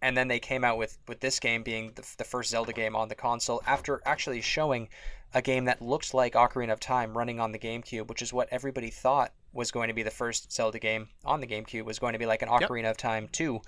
[0.00, 2.94] And then they came out with with this game being the, the first Zelda game
[2.94, 4.88] on the console after actually showing
[5.34, 8.48] a game that looked like Ocarina of Time running on the GameCube, which is what
[8.50, 12.12] everybody thought was going to be the first Zelda game on the GameCube was going
[12.12, 12.70] to be like an Yep.
[12.70, 13.60] Ocarina of Time 2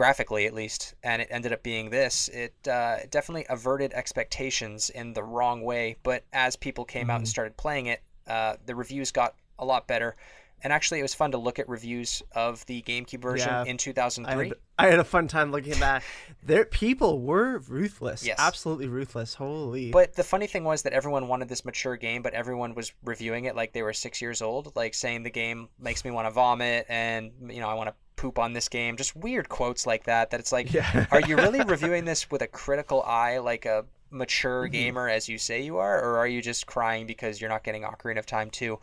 [0.00, 5.12] graphically at least and it ended up being this it uh, definitely averted expectations in
[5.12, 7.28] the wrong way but as people came out and Mhm.
[7.30, 10.16] started playing it uh, the reviews got a lot better
[10.62, 13.64] and actually it was fun to look at reviews of the gamecube version Yeah.
[13.64, 16.02] in I 2003 had, I had a fun time looking back.
[16.42, 18.24] There, people were ruthless.
[18.24, 18.36] Yes.
[18.38, 19.34] absolutely ruthless.
[19.34, 19.90] Holy.
[19.90, 23.44] But the funny thing was that everyone wanted this mature game, but everyone was reviewing
[23.44, 26.30] it like they were six years old, like saying the game makes me want to
[26.30, 28.96] vomit and you know I want to poop on this game.
[28.96, 30.30] Just weird quotes like that.
[30.30, 31.06] That it's like, yeah.
[31.10, 34.72] are you really reviewing this with a critical eye, like a mature Mhm.
[34.72, 37.82] gamer as you say you are, or are you just crying because you're not getting
[37.82, 38.78] Ocarina of Time 2?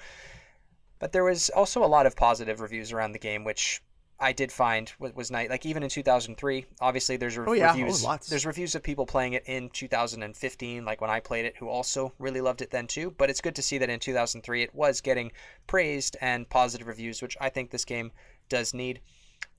[0.99, 3.83] But there was also a lot of positive reviews around the game, which
[4.19, 5.47] I did find wa- was nice.
[5.51, 7.73] Like even in 2003, obviously there's re- Oh, yeah.
[7.73, 8.03] Oh, reviews.
[8.03, 8.27] lots.
[8.27, 12.11] There's reviews of people playing it in 2015, like when I played it, who also
[12.17, 13.11] really loved it then too.
[13.15, 15.31] But it's good to see that in 2003 it was getting
[15.67, 18.11] praised and positive reviews, which I think this game
[18.49, 19.01] does need.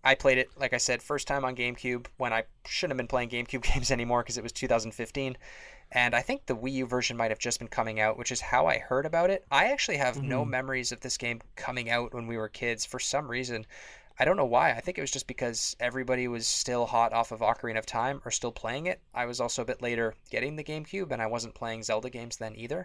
[0.05, 3.09] I played it, like I said, first time on GameCube when I shouldn't have been
[3.09, 5.37] playing GameCube games anymore because it was 2015.
[5.91, 8.41] And I think the Wii U version might have just been coming out, which is
[8.43, 9.45] how I heard about it.
[9.51, 10.49] I actually have no Mhm.
[10.51, 13.67] memories of this game coming out when we were kids for some reason.
[14.21, 14.73] I don't know why.
[14.73, 18.21] I think it was just because everybody was still hot off of Ocarina of Time
[18.25, 19.01] or still playing it.
[19.15, 22.37] I was also a bit later getting the GameCube and I wasn't playing Zelda games
[22.37, 22.85] then either.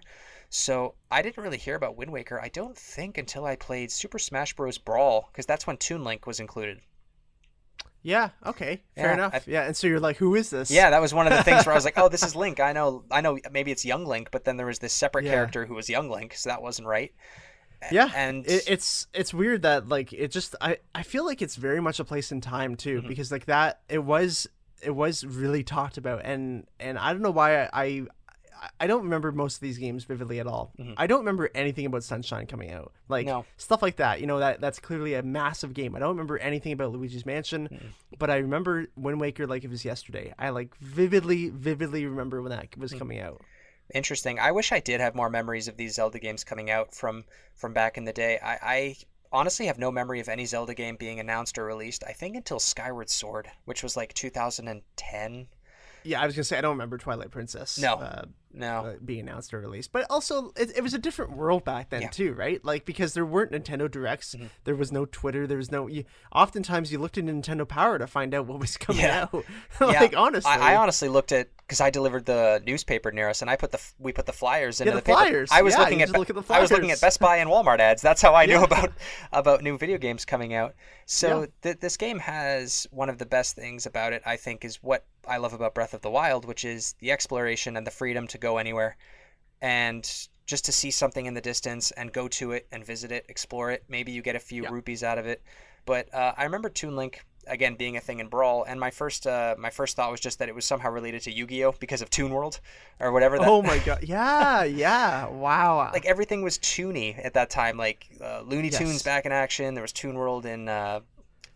[0.50, 4.20] So I didn't really hear about Wind Waker, I don't think, until I played Super
[4.20, 4.78] Smash Bros.
[4.78, 6.82] Brawl, because that's when Toon Link was included.
[8.04, 8.30] Yeah.
[8.46, 8.82] Okay.
[8.96, 9.34] Fair Yeah, enough.
[9.34, 9.64] I- yeah.
[9.64, 10.70] And so you're like, who is this?
[10.70, 12.60] Yeah, that was one of the things where I was like, "Oh, this is Link."
[12.60, 13.40] I know, I know.
[13.52, 15.32] Maybe it's Young Link, but then there was this separate Yeah.
[15.32, 17.14] character who was Young Link, so that wasn't right.
[17.92, 21.58] Yeah, and it, it's it's weird that like it just I I feel like it's
[21.58, 23.08] very much a place in time too Mhm.
[23.10, 24.48] because like that it was
[24.82, 28.02] it was really talked about and and I don't know why I I,
[28.80, 30.72] I don't remember most of these games vividly at all.
[30.80, 30.94] Mhm.
[30.98, 33.46] I don't remember anything about Sunshine coming out like No.
[33.58, 34.22] stuff like that.
[34.22, 35.96] You know that that's clearly a massive game.
[35.96, 38.18] I don't remember anything about Luigi's Mansion, Mhm.
[38.20, 40.34] but I remember Wind Waker like it was yesterday.
[40.40, 43.00] I like vividly vividly remember when that was Mhm.
[43.00, 43.42] coming out.
[43.94, 44.40] Interesting.
[44.40, 47.74] I wish I did have more memories of these Zelda games coming out from from
[47.74, 48.40] back in the day.
[48.40, 48.96] I, I
[49.32, 52.04] honestly have no memory of any Zelda game being announced or released.
[52.08, 55.48] I think until Skyward Sword, which was like 2010.
[56.06, 57.78] Yeah, I was gonna say I don't remember Twilight Princess.
[57.78, 57.94] No.
[57.96, 58.86] uh, No.
[58.86, 59.92] uh, being announced or released.
[59.92, 62.10] But also, it, it was a different world back then Yeah.
[62.10, 62.64] too, right?
[62.64, 64.50] Like because there weren't Nintendo Directs, Mhm.
[64.64, 65.88] there was no Twitter, there was no.
[65.88, 69.28] You, oftentimes, you looked at Nintendo Power to find out what was coming Yeah.
[69.34, 69.46] out.
[69.82, 73.50] like honestly, I, I honestly looked at because I delivered the newspaper near us, and
[73.50, 75.18] I put the we put the flyers into Yeah, the, the paper.
[75.18, 75.50] flyers.
[75.52, 77.02] I was Yeah, looking at, look at I was looking at.
[77.02, 78.02] Best Buy and Walmart ads.
[78.02, 78.92] That's how I knew about
[79.32, 80.76] about new video games coming out.
[81.06, 81.46] So Yeah.
[81.64, 84.22] th- this game has one of the best things about it.
[84.26, 87.78] I think is what I love about Breath of the Wild, which is the exploration
[87.78, 88.96] and the freedom to go anywhere,
[89.62, 90.04] and
[90.46, 93.72] just to see something in the distance and go to it and visit it, explore
[93.72, 93.84] it.
[93.88, 94.70] Maybe you get a few Yeah.
[94.72, 95.42] rupees out of it.
[95.86, 99.28] But uh, I remember Toon Link again being a thing in Brawl, and my first
[99.28, 102.10] uh, my first thought was just that it was somehow related to Yu-Gi-Oh because of
[102.10, 102.60] Toon World
[103.02, 103.38] or whatever.
[103.38, 104.04] That, oh my god!
[104.04, 105.28] Yeah, yeah.
[105.28, 105.90] Wow.
[105.94, 107.76] like everything was toony at that time.
[107.78, 108.78] Like uh, Looney Yes.
[108.80, 109.74] Tunes back in action.
[109.76, 111.02] There was Toon World in uh,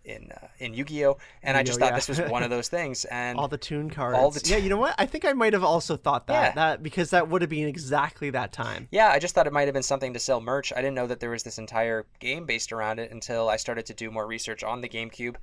[0.08, 1.96] in uh, in Yu-Gi-Oh, and I just Yu-Gi-Oh, thought yeah.
[1.98, 3.06] this was one of those things.
[3.06, 4.18] And all the Toon cards.
[4.18, 4.96] all the yeah, you know what?
[4.98, 6.52] I think I might have also thought that Yeah.
[6.56, 8.88] that because that would have been exactly that time.
[8.92, 10.72] Yeah, I just thought it might have been something to sell merch.
[10.74, 13.86] I didn't know that there was this entire game based around it until I started
[13.88, 15.36] to do more research on the GameCube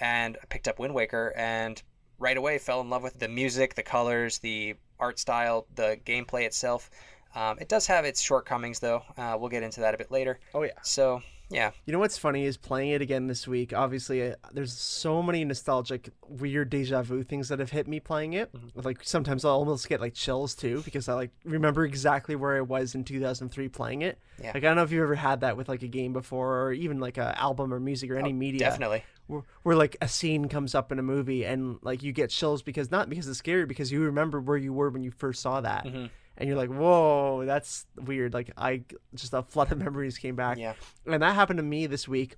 [0.00, 1.82] and I picked up Wind Waker and
[2.18, 6.42] right away fell in love with the music, the colors, the art style, the gameplay
[6.44, 6.90] itself.
[7.34, 9.02] Um, it does have its shortcomings though.
[9.16, 10.40] Uh, we'll get into that a bit later.
[10.54, 10.72] Oh yeah.
[10.82, 11.70] So Yeah.
[11.86, 13.72] You know what's funny is playing it again this week.
[13.72, 18.34] Obviously, uh, there's so many nostalgic, weird deja vu things that have hit me playing
[18.34, 18.52] it.
[18.52, 18.80] Mm-hmm.
[18.80, 22.60] Like sometimes I'll almost get like chills too because I like remember exactly where I
[22.60, 24.18] was in 2003 playing it.
[24.42, 24.48] Yeah.
[24.48, 26.72] Like I don't know if you've ever had that with like a game before, or
[26.72, 28.66] even like a album or music or any media.
[28.66, 29.04] Oh, Definitely.
[29.26, 32.62] Where, where like a scene comes up in a movie and like you get chills
[32.62, 35.60] because not because it's scary because you remember where you were when you first saw
[35.60, 35.84] that.
[35.84, 36.06] Mm-hmm.
[36.38, 38.32] And you're like, whoa, that's weird.
[38.32, 40.74] Like I just a flood of memories came back Yeah.
[41.06, 42.36] and that happened to me this week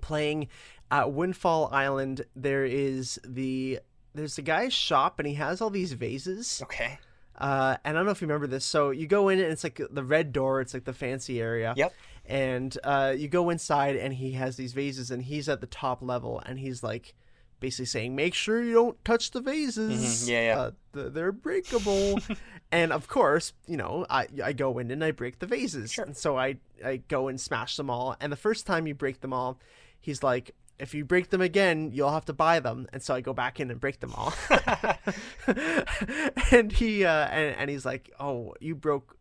[0.00, 0.48] playing
[0.90, 3.78] at windfall island there is the
[4.14, 6.98] there's a guy's shop and he has all these vases Okay.
[7.38, 9.62] uh, and i don't know if you remember this so you go in and it's
[9.62, 11.92] like the red door it's like the fancy area Yep.
[12.26, 16.00] and uh, you go inside and he has these vases and he's at the top
[16.02, 17.14] level and he's like
[17.60, 20.24] basically saying make sure you don't touch the vases.
[20.24, 20.28] Mhm.
[20.28, 20.60] Yeah, yeah.
[20.60, 22.18] uh, th- they're breakable.
[22.72, 25.90] And of course you know I, I go in and i break the vases.
[25.92, 26.04] Sure.
[26.04, 28.14] and so I, I go and smash them all.
[28.20, 29.58] And the first time you break them all
[30.00, 32.86] he's like if you break them again you'll have to buy them.
[32.92, 34.32] And so i go back in and break them all.
[36.52, 39.16] And he uh and, and he's like oh you broke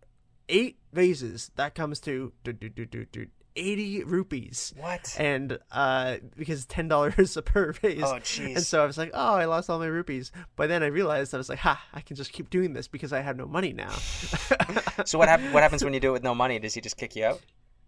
[0.47, 1.52] eight vases.
[1.56, 3.28] That comes to do, do, do, do, do,
[3.60, 5.15] 80 rupees What?
[5.19, 8.56] and uh because ten dollars per vase Oh, jeez.
[8.56, 11.34] and so i was like oh i lost all my rupees but then i realized
[11.34, 13.74] i was like ha i can just keep doing this because i have no money
[13.74, 13.91] now
[15.06, 16.60] So what hap- What happens when you do it with no money?
[16.60, 17.41] Does he just kick you out?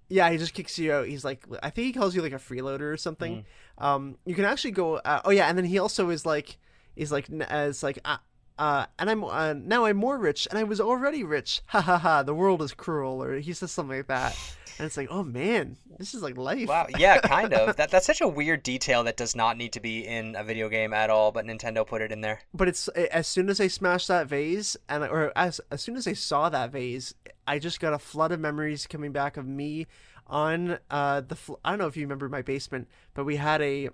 [0.09, 2.43] yeah he just kicks you out he's like i think he calls you like a
[2.47, 3.45] freeloader or something
[3.77, 6.57] um you can actually go uh, oh yeah and then he also is like
[6.95, 8.17] he's like as like uh,
[8.59, 11.61] uh, and I'm uh, now I'm more rich, and I was already rich.
[11.67, 12.21] Ha ha ha!
[12.21, 14.37] The world is cruel, or he says something like that,
[14.77, 16.67] and it's like, oh man, this is like life.
[16.67, 16.87] Wow.
[16.97, 17.75] Yeah, kind of.
[17.75, 20.69] That that's such a weird detail that does not need to be in a video
[20.69, 22.41] game at all, but Nintendo put it in there.
[22.53, 26.07] But it's as soon as I smashed that vase, and or as as soon as
[26.07, 27.13] I saw that vase,
[27.47, 29.87] I just got a flood of memories coming back of me
[30.27, 33.61] on uh the fl- I don't know if you remember my basement, but we had
[33.61, 33.89] a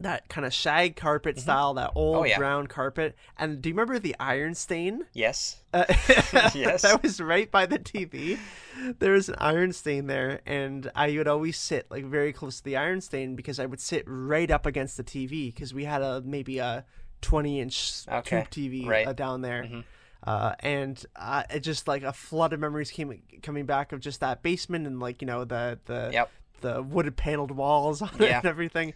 [0.00, 2.36] that kind of shag carpet style, that old Oh, yeah.
[2.38, 3.16] brown carpet.
[3.38, 5.06] And do you remember the iron stain?
[5.12, 5.62] Yes.
[5.74, 5.84] Uh,
[6.54, 6.82] Yes.
[6.82, 8.38] that was right by the TV.
[8.98, 12.64] There was an iron stain there, and I would always sit like very close to
[12.64, 16.00] the iron stain because I would sit right up against the TV because we had
[16.02, 16.84] a maybe a
[17.20, 19.06] twenty inch Okay, tube TV right.
[19.06, 19.64] uh, down there.
[19.64, 19.84] Mhm.
[20.26, 24.20] Uh, and uh, it just like a flood of memories came coming back of just
[24.20, 26.30] that basement and like you know the the Yep.
[26.62, 28.94] the wooded paneled walls on it and everything.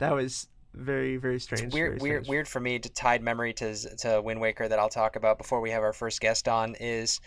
[0.00, 1.64] That was very very strange.
[1.64, 2.28] It's weird, very weird, strange.
[2.28, 5.60] weird for me to tied memory to to Wind Waker that I'll talk about before
[5.60, 7.20] we have our first guest on is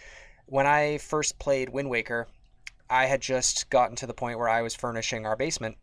[0.45, 2.27] when I first played Wind Waker,
[2.89, 5.77] I had just gotten to the point where I was furnishing our basement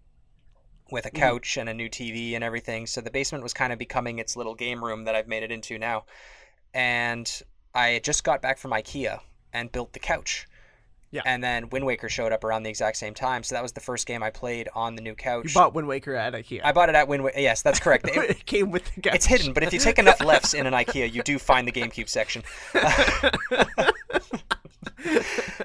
[0.91, 1.15] with a mm.
[1.15, 2.87] couch and a new TV and everything.
[2.87, 5.51] So the basement was kind of becoming its little game room that I've made it
[5.51, 6.05] into now.
[6.75, 7.43] And
[7.75, 9.21] I had just got back from IKEA
[9.53, 10.47] and built the couch.
[11.13, 11.23] Yeah.
[11.25, 13.43] And then Wind Waker showed up around the exact same time.
[13.43, 15.47] So that was the first game I played on the new couch.
[15.49, 16.61] You bought Wind Waker at IKEA.
[16.63, 17.41] I bought it at Wind Waker.
[17.41, 18.09] Yes, that's correct.
[18.15, 19.15] It- it came with the couch.
[19.17, 21.73] it's hidden, but if you take enough lefts in an IKEA, you do find the
[21.73, 22.43] GameCube section.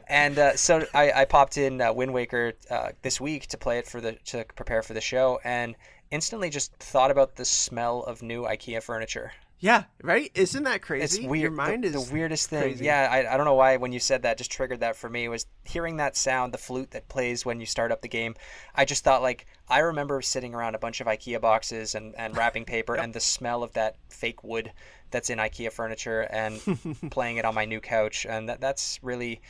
[0.08, 3.78] and uh, so I, I popped in uh, Wind Waker uh, this week to play
[3.78, 5.76] it for the to prepare for the show, and
[6.12, 9.32] instantly just thought about the smell of new IKEA furniture.
[9.60, 10.32] Yeah, right.
[10.36, 11.04] Isn't that crazy?
[11.04, 11.42] It's weird.
[11.44, 12.62] Your mind the, is the weirdest thing.
[12.62, 12.86] crazy.
[12.86, 15.28] Yeah, I, I don't know why when you said that just triggered that for me
[15.30, 18.36] was hearing that sound, the flute that plays when you start up the game.
[18.76, 22.36] I just thought like I remember sitting around a bunch of IKEA boxes and, and
[22.38, 24.72] wrapping paper and the smell of that fake wood
[25.10, 26.62] that's in IKEA furniture and
[27.10, 29.42] playing it on my new couch and that that's really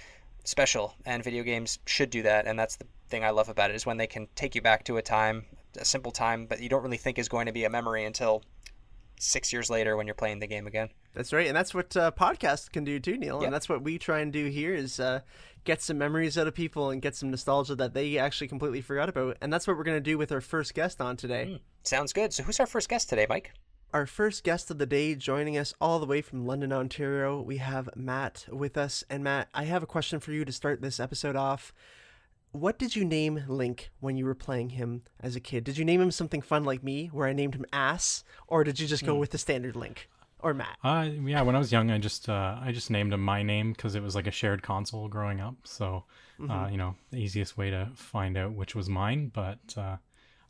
[0.43, 3.75] special and video games should do that and that's the thing I love about it
[3.75, 5.45] is when they can take you back to a time
[5.77, 8.43] a simple time but you don't really think is going to be a memory until
[9.19, 10.89] six years later when you're playing the game again.
[11.13, 13.39] That's right, and that's what uh, podcasts can do too, Neil.
[13.39, 13.45] Yeah.
[13.45, 15.21] And that's what we try and do here is uh,
[15.63, 19.09] get some memories out of people and get some nostalgia that they actually completely forgot
[19.09, 19.37] about.
[19.41, 21.61] And that's what we're going to do with our first guest on today.
[21.83, 22.33] Sounds good.
[22.33, 23.51] So who's our first guest today, Mike?
[23.93, 27.57] Our first guest of the day, joining us all the way from London, Ontario, we
[27.57, 29.05] have Matt with us.
[29.09, 31.71] And Matt, I have a question for you to start this episode off.
[32.55, 35.65] What did you name Link when you were playing him as a kid?
[35.65, 38.79] Did you name him something fun like me, where I named him Ass, or did
[38.79, 40.07] you just go with the standard Link
[40.39, 40.77] or Matt?
[40.81, 43.73] Uh, yeah, when I was young, I just uh, I just named him my name
[43.73, 45.55] because it was like a shared console growing up.
[45.65, 46.05] So,
[46.49, 49.31] uh, you know, the easiest way to find out which was mine.
[49.33, 49.97] But uh,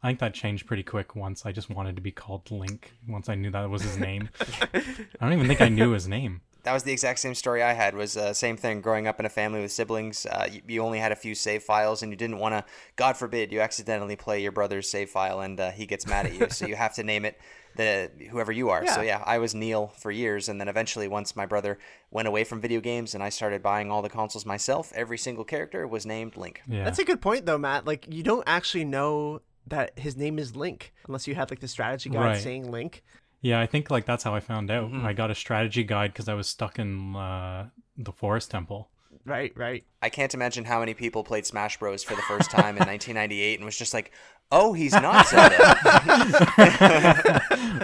[0.03, 2.93] I think that changed pretty quick once I just wanted to be called Link.
[3.07, 4.29] Once I knew that was his name,
[4.73, 4.83] I
[5.21, 6.41] don't even think I knew his name.
[6.65, 7.95] That was the exact same story I had.
[7.95, 8.81] Was uh, same thing.
[8.81, 11.63] Growing up in a family with siblings, uh, you, you, only had a few save
[11.63, 12.65] files, and you didn't want to.
[12.95, 16.33] God forbid you accidentally play your brother's save file, and uh, he gets mad at
[16.33, 16.49] you.
[16.49, 17.39] so you have to name it
[17.75, 18.83] the whoever you are.
[18.83, 18.95] Yeah.
[18.95, 21.77] So yeah, I was Neil for years, and then eventually, once my brother
[22.09, 25.43] went away from video games, and I started buying all the consoles myself, every single
[25.43, 26.61] character was named Link.
[26.67, 26.83] Yeah.
[26.83, 27.85] That's a good point, though, Matt.
[27.85, 31.67] Like you don't actually know that his name is Link unless you have like the
[31.67, 32.41] strategy guide right.
[32.41, 33.03] saying Link.
[33.41, 34.91] Yeah, I think like that's how I found out.
[34.91, 35.05] Mm-hmm.
[35.05, 38.89] I got a strategy guide because I was stuck in uh, the Forest Temple.
[39.25, 39.83] Right, right.
[40.01, 43.59] I can't imagine how many people played Smash Bros for the first time in 1998
[43.59, 44.11] and was just like,
[44.51, 45.57] "Oh, he's not Zelda."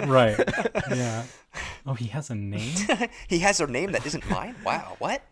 [0.06, 0.38] right.
[0.90, 1.24] Yeah.
[1.84, 2.74] Oh, he has a name.
[3.28, 4.54] he has a name that isn't mine.
[4.64, 4.96] Wow.
[4.98, 5.22] What?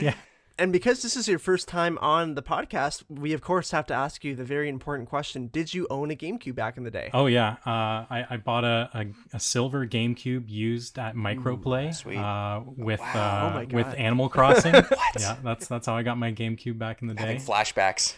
[0.00, 0.14] yeah.
[0.58, 3.94] And because this is your first time on the podcast, we of course have to
[3.94, 7.10] ask you the very important question: Did you own a GameCube back in the day?
[7.12, 12.18] Oh yeah, uh, I, I bought a, a, a, silver GameCube used at Microplay Ooh,
[12.18, 13.54] uh, with wow.
[13.56, 14.74] uh, oh with Animal Crossing.
[15.18, 17.22] yeah, that's that's how I got my GameCube back in the day.
[17.22, 18.14] Having flashbacks.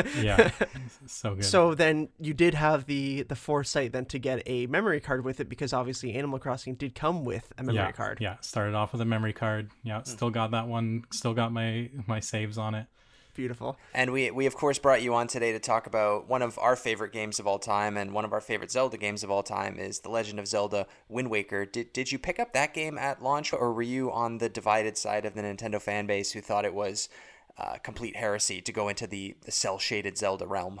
[0.22, 0.50] yeah,
[1.06, 1.44] so good.
[1.44, 5.40] So then you did have the the foresight then to get a memory card with
[5.40, 8.18] it because obviously Animal Crossing did come with a memory yeah, card.
[8.20, 9.70] Yeah, started off with a memory card.
[9.82, 12.86] Yeah, still got that one still got my my saves on it.
[13.34, 13.78] Beautiful.
[13.94, 16.74] And we we of course brought you on today to talk about one of our
[16.74, 19.78] favorite games of all time and one of our favorite Zelda games of all time
[19.78, 21.64] is The Legend of Zelda Wind Waker.
[21.64, 24.98] Did did you pick up that game at launch or were you on the divided
[24.98, 27.08] side of the Nintendo fan base who thought it was
[27.56, 30.80] uh, complete heresy to go into the, the cel-shaded Zelda realm?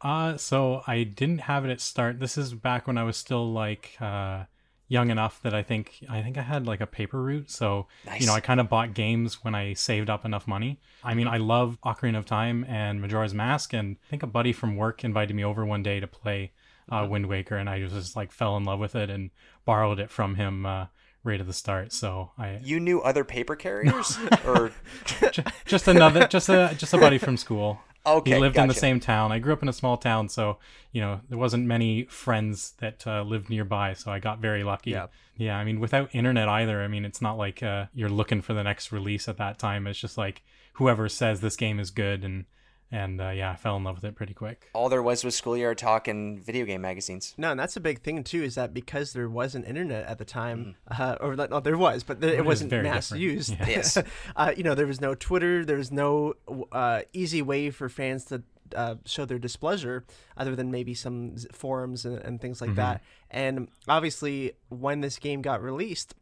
[0.00, 2.20] Uh, so I didn't have it at start.
[2.20, 4.44] This is back when I was still like uh,
[4.92, 7.50] young enough that I think I think I had like a paper route.
[7.50, 8.20] So nice.
[8.20, 10.78] you know, I kind of bought games when I saved up enough money.
[11.02, 14.52] I mean, I love Ocarina of Time and Majora's Mask, and I think a buddy
[14.52, 16.52] from work invited me over one day to play
[16.90, 19.30] uh, Wind Waker, and I just like fell in love with it and
[19.64, 20.66] borrowed it from him.
[20.66, 20.86] Uh,
[21.24, 21.92] right at the start.
[21.92, 24.72] So I you knew other paper carriers or
[25.64, 27.80] just another just a just a buddy from school.
[28.04, 28.62] Okay, he lived gotcha.
[28.64, 29.30] in the same town.
[29.30, 30.58] I grew up in a small town, so
[30.90, 33.94] you know there wasn't many friends that uh, lived nearby.
[33.94, 34.90] So I got very lucky.
[34.90, 35.06] Yeah.
[35.36, 35.56] yeah.
[35.56, 36.82] I mean, without internet either.
[36.82, 39.86] I mean, it's not like uh, you're looking for the next release at that time.
[39.86, 40.42] It's just like
[40.74, 42.46] whoever says this game is good and
[42.92, 44.68] and uh, yeah, I fell in love with it pretty quick.
[44.74, 47.34] All there was was schoolyard talk and video game magazines.
[47.38, 48.42] No, and that's a big thing too.
[48.42, 51.02] Is that because there wasn't internet at the time, mm-hmm.
[51.02, 53.22] uh, or no, there was, but there, it, it, wasn't was mass different.
[53.22, 53.50] used.
[53.52, 53.68] Yeah.
[53.68, 53.98] Yes,
[54.36, 55.64] uh, you know, there was no Twitter.
[55.64, 56.34] There was no
[56.70, 58.42] uh, easy way for fans to
[58.76, 60.04] uh, show their displeasure
[60.36, 62.76] other than maybe some forums and, and things like mm-hmm.
[62.76, 63.02] that.
[63.30, 66.14] And obviously, when this game got released,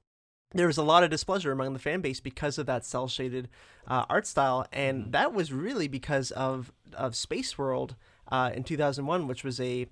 [0.52, 3.48] there was a lot of displeasure among the fan base because of that cel-shaded
[3.86, 5.10] uh, art style, and mm-hmm.
[5.12, 7.94] that was really because of of Space World
[8.30, 9.86] uh, in 2001, which was a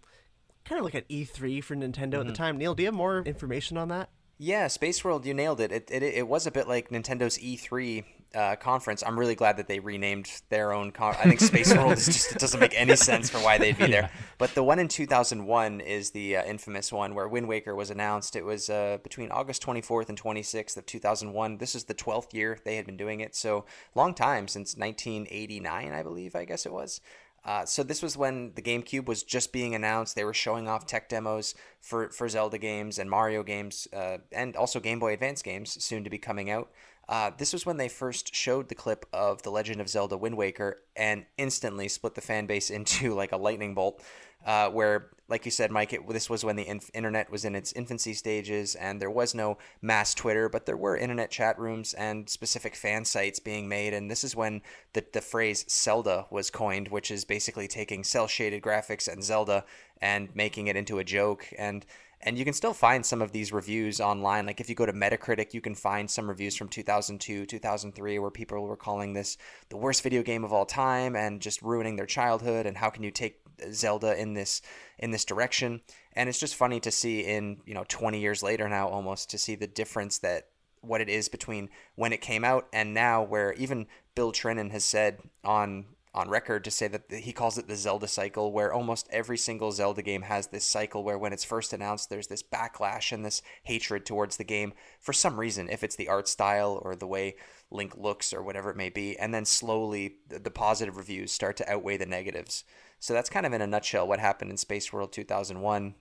[0.64, 2.02] kind of like an E3 for Nintendo mm-hmm.
[2.02, 2.32] at the mm-hmm.
[2.32, 2.58] time.
[2.58, 4.10] Neil, do you have more information on that?
[4.36, 5.72] Yeah, Space World, you nailed it.
[5.72, 9.02] It, it, it was a bit like Nintendo's E3 uh, conference.
[9.06, 10.90] I'm really glad that they renamed their own.
[10.90, 13.78] Con- I think Space World is just it doesn't make any sense for why they'd
[13.78, 14.02] be there.
[14.02, 14.22] Yeah.
[14.36, 18.36] But the one in 2001 is the uh, infamous one where Wind Waker was announced.
[18.36, 21.58] It was uh, between August 24th and 26th of 2001.
[21.58, 23.64] This is the 12th year they had been doing it, so
[23.94, 26.36] long time since 1989, I believe.
[26.36, 27.00] I guess it was.
[27.44, 30.14] Uh, so this was when the GameCube was just being announced.
[30.14, 34.54] They were showing off tech demos for, for Zelda games and Mario games, uh, and
[34.54, 36.70] also Game Boy Advance games soon to be coming out.
[37.08, 40.36] Uh, this was when they first showed the clip of The Legend of Zelda Wind
[40.36, 44.02] Waker and instantly split the fan base into like a lightning bolt.
[44.46, 47.56] Uh, where, like you said, Mike, it, this was when the inf- internet was in
[47.56, 51.92] its infancy stages and there was no mass Twitter, but there were internet chat rooms
[51.94, 53.92] and specific fan sites being made.
[53.92, 58.62] And this is when the, the phrase Celda was coined, which is basically taking cel-shaded
[58.62, 59.64] graphics and Zelda
[60.00, 61.48] and making it into a joke.
[61.58, 61.84] And
[62.20, 64.46] and you can still find some of these reviews online.
[64.46, 68.30] Like if you go to Metacritic, you can find some reviews from 2002, 2003, where
[68.30, 69.36] people were calling this
[69.68, 72.66] the worst video game of all time and just ruining their childhood.
[72.66, 73.40] And how can you take
[73.72, 74.62] Zelda in this
[74.98, 75.80] in this direction?
[76.14, 79.38] And it's just funny to see in you know 20 years later now almost to
[79.38, 80.48] see the difference that
[80.80, 84.84] what it is between when it came out and now, where even Bill Trinen has
[84.84, 89.08] said on on record to say that he calls it the Zelda cycle, where almost
[89.10, 93.12] every single Zelda game has this cycle where when it's first announced, there's this backlash
[93.12, 96.96] and this hatred towards the game for some reason, if it's the art style or
[96.96, 97.36] the way
[97.70, 101.70] Link looks or whatever it may be, and then slowly the positive reviews start to
[101.70, 102.64] outweigh the negatives.
[102.98, 105.94] So that's kind of in a nutshell what happened in Space World 2001.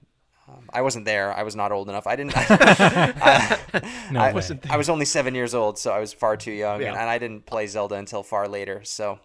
[0.50, 1.34] Um, I wasn't there.
[1.34, 2.08] I was not old enough.
[2.08, 2.34] I didn't.
[2.38, 3.60] I,
[4.12, 6.82] no, I, wasn't I was only seven years old, so I was far too young,
[6.82, 6.88] yeah.
[6.88, 8.82] and, and I didn't play Zelda until far later.
[8.84, 9.20] So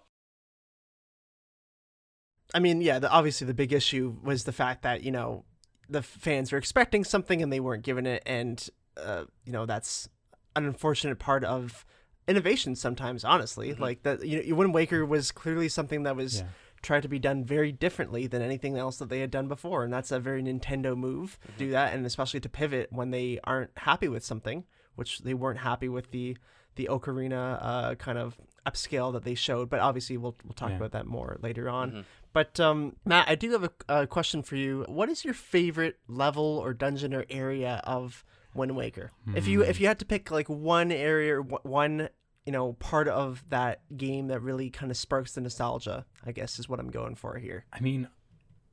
[2.54, 5.44] I mean, yeah, the, obviously the big issue was the fact that you know
[5.88, 10.08] the fans were expecting something and they weren't given it, and uh, you know that's
[10.56, 11.84] an unfortunate part of
[12.28, 13.24] innovation sometimes.
[13.24, 14.24] Honestly, like that.
[14.24, 16.46] You know, Wind Waker was clearly something that was Yeah.
[16.82, 19.92] tried to be done very differently than anything else that they had done before, and
[19.92, 23.70] that's a very Nintendo move to do that, and especially to pivot when they aren't
[23.78, 26.37] happy with something, which they weren't happy with the
[26.74, 29.68] the Ocarina uh, kind of upscale that they showed.
[29.68, 30.77] But obviously, we'll we'll talk Yeah.
[30.77, 32.04] about that more later on.
[32.33, 34.85] But um, Matt, I do have a, a question for you.
[34.88, 38.24] What is your favorite level or dungeon or area of
[38.54, 39.10] Wind Waker?
[39.35, 42.08] If you if you had to pick like one area or one
[42.46, 46.58] you know part of that game that really kind of sparks the nostalgia, I guess
[46.58, 47.64] is what I'm going for here.
[47.72, 48.08] I mean,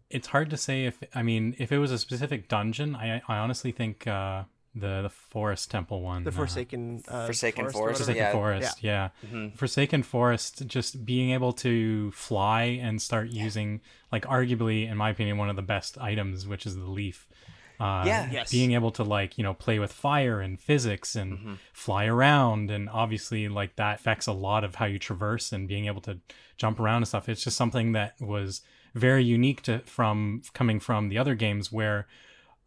[0.09, 2.95] it's hard to say if I mean if it was a specific dungeon.
[2.95, 4.43] I I honestly think uh,
[4.75, 7.99] the the forest temple one, The uh, Forsaken uh, Forsaken or Forest.
[8.01, 8.31] Forsaken Yeah.
[8.31, 9.09] Forest, yeah.
[9.55, 15.37] Forsaken Forest, just being able to fly and start using, like, arguably, in my opinion,
[15.37, 17.27] one of the best items, which is the leaf.
[17.79, 18.29] Uh, Yeah.
[18.29, 18.51] Yes.
[18.51, 22.69] Being able to, like, you know, play with fire and physics and fly around.
[22.69, 26.19] And obviously, like, that affects a lot of how you traverse and being able to
[26.57, 27.29] jump around and stuff.
[27.29, 28.61] It's just something that was
[28.93, 32.07] very unique to from coming from the other games where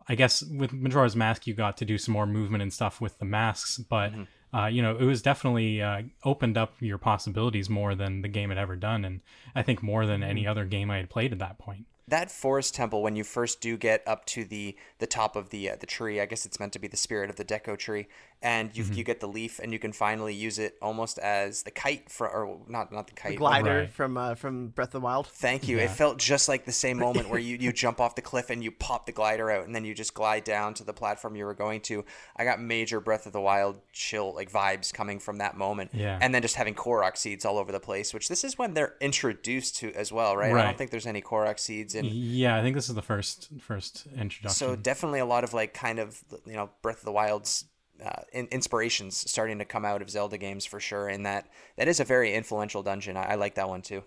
[0.09, 3.19] I guess with Majora's Mask, you got to do some more movement and stuff with
[3.19, 4.13] the masks, but
[4.55, 8.51] uh, you know, it was definitely uh, opened up your possibilities more than the game
[8.51, 9.21] had ever done, and
[9.55, 11.87] I think more than any other game I had played at that point.
[12.09, 15.71] that forest temple when you first do get up to the the top of the
[15.71, 18.07] uh, the tree i guess it's meant to be the spirit of the Deku Tree
[18.43, 21.71] and you you get the leaf and you can finally use it almost as the
[21.71, 23.91] kite for or not not the kite the glider Right.
[23.93, 25.27] from uh, from Breath of the Wild.
[25.27, 25.79] Thank you.
[25.79, 28.63] It felt just like the same moment where you, you jump off the cliff and
[28.63, 31.45] you pop the glider out and then you just glide down to the platform you
[31.45, 32.05] were going to.
[32.37, 35.91] I got major Breath of the Wild chill like vibes coming from that moment.
[35.95, 36.19] Yeah.
[36.21, 38.95] And then just having Korok seeds all over the place, which this is when they're
[39.01, 40.53] introduced to as well, right?
[40.53, 40.63] right.
[40.63, 43.49] I don't think there's any Korok seeds in Yeah, I think this is the first
[43.61, 44.51] first introduction.
[44.51, 47.65] so definitely a lot of like kind of you know Breath of the Wild's
[48.05, 51.89] uh, in- inspirations starting to come out of Zelda games for sure, and that that
[51.89, 53.17] is a very influential dungeon.
[53.17, 54.03] I, I like that one too.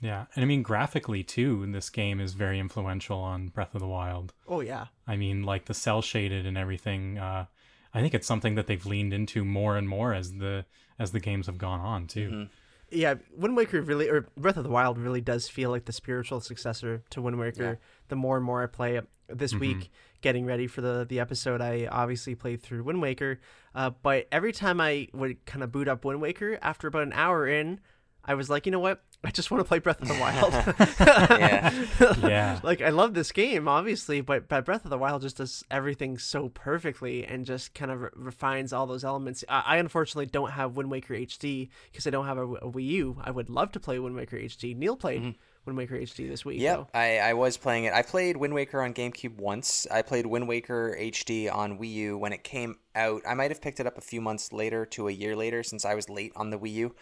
[0.00, 3.88] yeah, and I mean graphically too, this game is very influential on Breath of the
[3.88, 4.32] Wild.
[4.46, 4.86] Oh yeah.
[5.06, 7.18] I mean, like the cel-shaded and everything.
[7.18, 7.46] Uh,
[7.94, 10.66] I think it's something that they've leaned into more and more as the
[10.98, 12.48] as the games have gone on too.
[12.90, 16.40] yeah, Wind Waker really, or Breath of the Wild really does feel like the spiritual
[16.40, 17.78] successor to Wind Waker.
[18.08, 19.90] The more and more I play it this week,
[20.20, 23.40] getting ready for the the episode, I obviously played through Wind Waker.
[23.74, 27.12] Uh, but every time I would kind of boot up Wind Waker, after about an
[27.12, 27.80] hour in,
[28.24, 29.02] I was like, you know what?
[29.24, 30.52] I just want to play Breath of the Wild.
[31.40, 31.84] Yeah.
[32.28, 32.60] Yeah.
[32.62, 36.18] like I love this game, obviously, but but Breath of the Wild just does everything
[36.18, 39.44] so perfectly and just kind of re- refines all those elements.
[39.48, 42.86] I, I unfortunately don't have Wind Waker HD because I don't have a, a Wii
[42.86, 43.16] U.
[43.24, 44.76] I would love to play Wind Waker HD.
[44.76, 45.34] Neil played
[45.68, 46.60] Wind Waker HD this week.
[46.60, 46.88] Yep, though.
[46.98, 47.92] I, I was playing it.
[47.92, 49.86] I played Wind Waker on GameCube once.
[49.90, 53.22] I played Wind Waker HD on Wii U when it came out.
[53.28, 55.84] I might have picked it up a few months later to a year later since
[55.84, 56.94] I was late on the Wii U.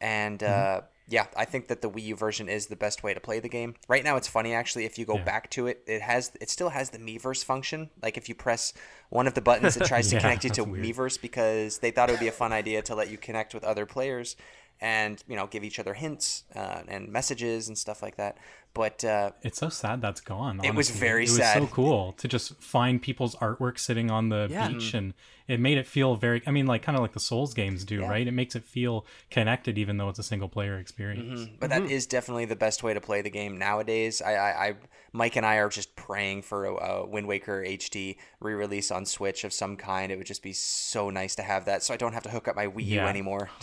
[0.00, 3.20] And uh, yeah, I think that the Wii U version is the best way to
[3.20, 3.74] play the game.
[3.88, 4.84] Right now, it's funny actually.
[4.84, 5.24] If you go Yeah.
[5.24, 7.90] back to it, it has it still has the Miiverse function.
[8.02, 8.72] Like if you press
[9.10, 10.84] one of the buttons, it tries to connect you to that's weird.
[10.84, 13.64] Miiverse because they thought it would be a fun idea to let you connect with
[13.64, 14.36] other players
[14.80, 18.38] and you know give each other hints uh, and messages and stuff like that.
[18.78, 20.60] But uh, It's so sad that's gone.
[20.62, 21.00] It was honestly.
[21.00, 21.62] very It was sad.
[21.62, 24.68] so cool to just find people's artwork sitting on the Yeah.
[24.68, 25.14] beach, and
[25.48, 26.42] it made it feel very.
[26.46, 28.24] I mean, like kind of like the Souls games do, right?
[28.24, 31.48] It makes it feel connected, even though it's a single player experience.
[31.58, 34.22] But that is definitely the best way to play the game nowadays.
[34.22, 34.74] I, I, I
[35.12, 39.42] Mike and I are just praying for a, a Wind Waker HD re-release on Switch
[39.42, 40.12] of some kind.
[40.12, 42.46] It would just be so nice to have that, so I don't have to hook
[42.46, 43.50] up my Wii U anymore.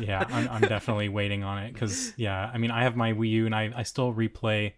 [0.00, 3.30] yeah, I'm, I'm definitely waiting on it because yeah, I mean, I have my Wii
[3.30, 4.72] U and I I still replay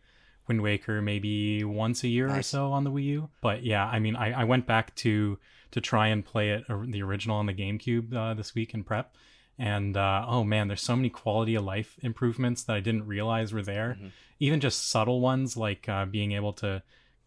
[0.46, 3.30] Wind Waker maybe once a year or so on the Wii U.
[3.40, 5.38] But yeah, I mean, I, I went back to
[5.72, 9.14] to try and play it the original on the GameCube uh, this week in prep.
[9.58, 13.52] And uh, oh man, there's so many quality of life improvements that I didn't realize
[13.52, 13.96] were there.
[13.98, 14.08] Mm-hmm.
[14.38, 16.82] Even just subtle ones like uh, being able to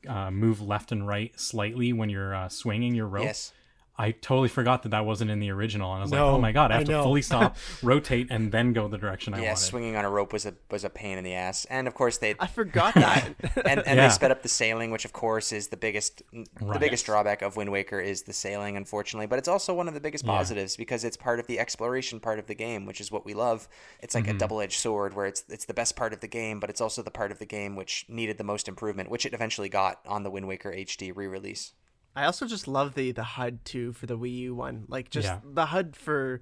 [0.07, 3.25] uh, move left and right slightly when you're uh, swinging your rope.
[3.25, 3.51] yes.
[3.99, 6.53] I totally forgot that that wasn't in the original, and I was like, "Oh my
[6.53, 9.49] god, I I have to fully stop, rotate, and then go the direction I Yeah,
[9.49, 11.93] wanted." swinging on a rope was a was a pain in the ass, and of
[11.93, 13.35] course they I forgot that.
[13.65, 14.07] and, and Yeah.
[14.07, 17.57] they sped up the sailing, which of course is the biggest the biggest drawback of
[17.57, 19.27] Wind Waker is the sailing, unfortunately.
[19.27, 20.31] But it's also one of the biggest Yeah.
[20.31, 23.33] positives because it's part of the exploration part of the game, which is what we
[23.33, 23.67] love.
[24.01, 24.35] It's like Mm-hmm.
[24.37, 26.79] a double edged sword where it's it's the best part of the game, but it's
[26.79, 29.99] also the part of the game which needed the most improvement, which it eventually got
[30.07, 31.73] on the Wind Waker HD re release.
[32.15, 34.85] I also just love the the HUD too for the Wii U one.
[34.87, 35.39] Like just Yeah.
[35.43, 36.41] the HUD for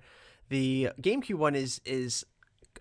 [0.50, 2.26] the GameCube one is is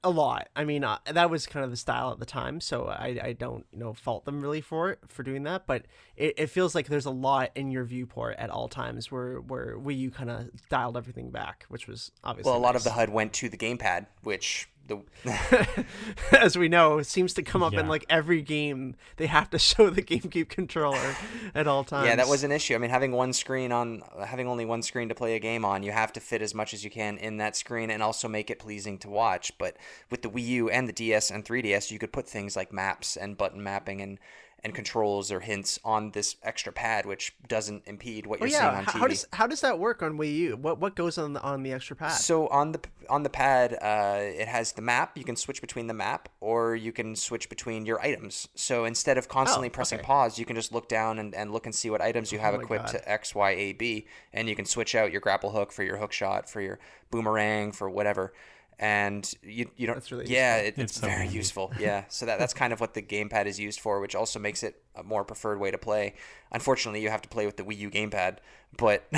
[0.05, 0.49] a lot.
[0.55, 3.32] I mean, uh, that was kind of the style at the time, so I, I
[3.32, 5.66] don't you know fault them really for it for doing that.
[5.66, 9.41] But it, it feels like there's a lot in your viewport at all times where
[9.41, 12.84] where Wii U kind of dialed everything back, which was obviously Well, a lot of
[12.84, 15.87] the HUD went to the gamepad, which the
[16.32, 18.97] as we know, seems to come up in like every game.
[19.16, 21.16] They have to show the GameCube controller
[21.55, 22.07] at all times.
[22.07, 22.74] yeah, that was an issue.
[22.74, 25.82] I mean, having one screen on, having only one screen to play a game on,
[25.82, 28.51] you have to fit as much as you can in that screen and also make
[28.51, 29.53] it pleasing to watch.
[29.59, 29.76] But
[30.11, 33.16] with the Wii U and the DS and 3DS, you could put things like maps
[33.16, 34.18] and button mapping and
[34.66, 38.58] and controls or hints on this extra pad, which doesn't impede what Oh you're yeah,
[38.58, 38.98] seeing on how, TV.
[38.98, 40.56] how does how does that work on Wii U?
[40.56, 42.10] What what goes on the on the extra pad?
[42.14, 45.16] So on the on the pad, uh, it has the map.
[45.16, 48.48] You can switch between the map, or you can switch between your items.
[48.56, 50.06] So instead of constantly Oh, pressing okay.
[50.06, 52.54] pause, you can just look down and, and look and see what items you have
[52.54, 52.92] Oh equipped God.
[52.98, 55.98] to X, Y, A, B, and you can switch out your grapple hook for your
[55.98, 56.80] hook shot, for your
[57.12, 58.32] boomerang, for whatever.
[58.79, 59.95] And you you don't.
[59.97, 61.35] That's really yeah, it, it's, It's so very handy.
[61.37, 61.72] useful.
[61.81, 64.62] Yeah, so that that's kind of what the gamepad is used for, which also makes
[64.62, 66.14] it a more preferred way to play.
[66.53, 68.37] Unfortunately, you have to play with the Wii U gamepad,
[68.77, 69.05] but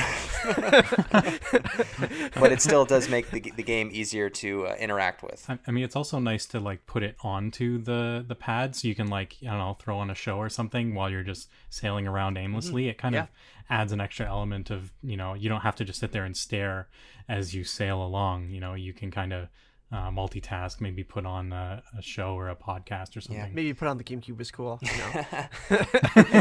[2.35, 5.45] but it still does make the, the game easier to uh, interact with.
[5.49, 8.89] I, I mean, it's also nice to like put it onto the the pad so
[8.89, 11.49] you can like I don't know throw on a show or something while you're just
[11.71, 12.89] sailing around aimlessly.
[12.89, 13.23] It kind Yeah.
[13.25, 13.29] of
[13.71, 16.37] adds an extra element of you know you don't have to just sit there and
[16.37, 16.89] stare
[17.29, 18.51] as you sail along.
[18.51, 19.49] You know, you can kind of
[19.91, 23.37] uh, multitask, maybe put on a, a show or a podcast or something.
[23.43, 24.79] Yeah, Maybe put on the GameCube was cool.
[24.83, 25.47] You know?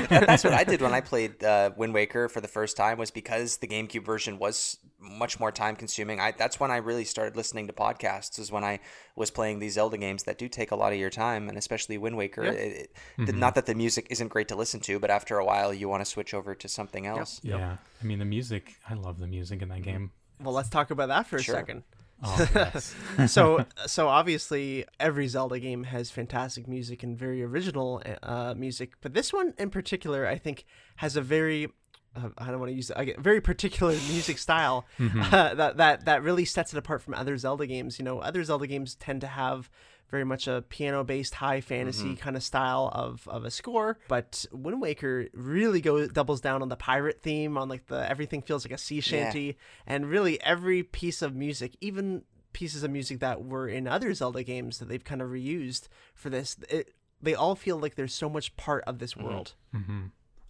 [0.10, 2.98] That's what I did when I played uh, Wind Waker for the first time.
[2.98, 6.20] Was because the GameCube version was much more time consuming.
[6.20, 8.38] I that's when I really started listening to podcasts.
[8.38, 8.80] Was when I
[9.16, 11.98] was playing these Zelda games that do take a lot of your time, and especially
[11.98, 12.44] Wind Waker.
[12.44, 12.52] Yeah.
[12.52, 15.46] It, it, the- not that the music isn't great to listen to, but after a
[15.46, 17.40] while, you want to switch over to something else.
[17.44, 18.76] Yeah, I mean the music.
[18.90, 20.12] I love the music in that game.
[20.42, 21.84] well, let's talk about that for a second.
[22.24, 22.96] Oh yes,
[23.28, 29.14] so so obviously every Zelda game has fantastic music and very original uh, music, but
[29.14, 30.66] this one in particular I think
[30.98, 31.68] has a very
[32.16, 36.24] uh, I don't want to use get very particular music style uh, that that that
[36.24, 38.00] really sets it apart from other Zelda games.
[38.00, 39.70] You know, other Zelda games tend to have
[40.10, 44.82] very much a piano-based high fantasy kind of style of, of a score, but Wind
[44.82, 48.72] Waker really goes doubles down on the pirate theme, on like the everything feels like
[48.72, 53.68] a sea shanty, and really every piece of music, even pieces of music that were
[53.68, 57.78] in other Zelda games that they've kind of reused for this, it, they all feel
[57.78, 59.54] like they're so much part of this world.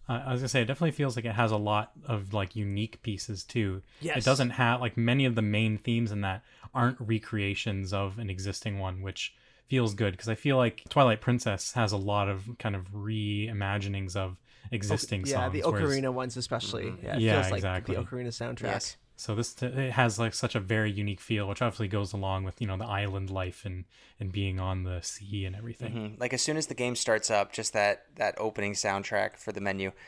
[0.09, 2.55] Uh, I was gonna say it definitely feels like it has a lot of like
[2.55, 3.81] unique pieces too.
[3.99, 4.17] Yes.
[4.17, 6.43] It doesn't have like many of the main themes in that
[6.73, 9.33] aren't recreations of an existing one, which
[9.67, 14.15] feels good because I feel like Twilight Princess has a lot of kind of reimaginings
[14.15, 14.37] of
[14.71, 15.55] existing yeah, songs.
[15.55, 16.85] Yeah, the Ocarina whereas, ones especially.
[16.85, 17.05] Mm-hmm.
[17.05, 17.95] Yeah, yeah feels exactly.
[17.95, 18.63] like the Ocarina soundtrack.
[18.63, 18.97] Yes.
[19.19, 22.43] So this t- it has like such a very unique feel, which obviously goes along
[22.43, 23.85] with you know the island life and
[24.19, 25.93] and being on the sea and everything.
[25.93, 26.21] Mm-hmm.
[26.21, 29.59] Like as soon as the game starts up, just that that opening soundtrack for the
[29.59, 29.91] menu.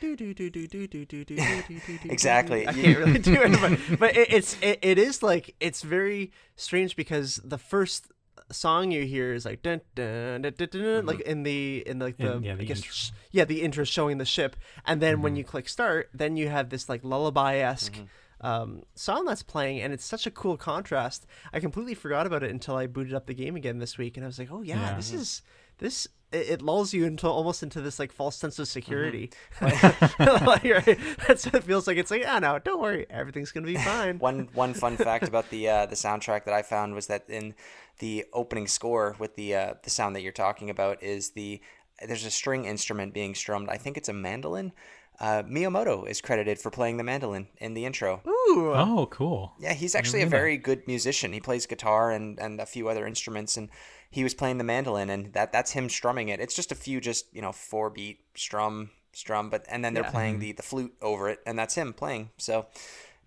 [2.04, 2.68] exactly.
[2.68, 6.30] I can't really do it, but, but it, it's it, it is like it's very
[6.54, 8.06] strange because the first
[8.50, 11.30] song you hear is like dun, dun, dun, dun, dun, dun, like mm-hmm.
[11.30, 12.94] in the in like the, In- yeah, I the guess, intro.
[13.30, 15.38] yeah the intro showing the ship, and then when mm-hmm.
[15.38, 17.92] you click start, then you have this like lullaby esque.
[17.94, 18.04] Mm-hmm.
[18.42, 21.26] Um, song that's playing and it's such a cool contrast.
[21.52, 24.24] I completely forgot about it until I booted up the game again this week, and
[24.24, 24.96] I was like, "Oh yeah, Yeah.
[24.96, 25.42] this is
[25.80, 29.32] this." It, it lulls you into almost into this like false sense of security.
[29.58, 30.46] Mm-hmm.
[30.46, 30.98] like, right?
[31.26, 31.96] That's what it feels like.
[31.96, 34.18] It's like, ah, no, don't worry, everything's gonna be fine.
[34.20, 37.54] One one fun fact about the uh, the soundtrack that I found was that in
[37.98, 41.60] the opening score with the uh, the sound that you're talking about is the
[42.06, 43.68] there's a string instrument being strummed.
[43.68, 44.72] I think it's a mandolin.
[45.20, 48.22] Uh, Miyamoto is credited for playing the mandolin in the intro.
[48.26, 49.52] Ooh, Oh, cool.
[49.60, 50.36] Yeah, he's actually a knew that.
[50.36, 51.32] very good musician.
[51.34, 53.68] He plays guitar and, and a few other instruments, and
[54.10, 56.40] he was playing the mandolin, and that that's him strumming it.
[56.40, 60.02] It's just a few, just you know, four beat strum, strum, but and then they're
[60.04, 60.10] Yeah.
[60.10, 62.30] playing the the flute over it, and that's him playing.
[62.38, 62.66] So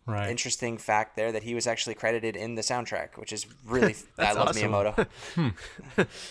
[0.05, 0.29] Right.
[0.29, 4.33] interesting fact there that he was actually credited in the soundtrack, which is really I
[4.33, 4.71] love awesome.
[4.73, 5.07] Miyamoto.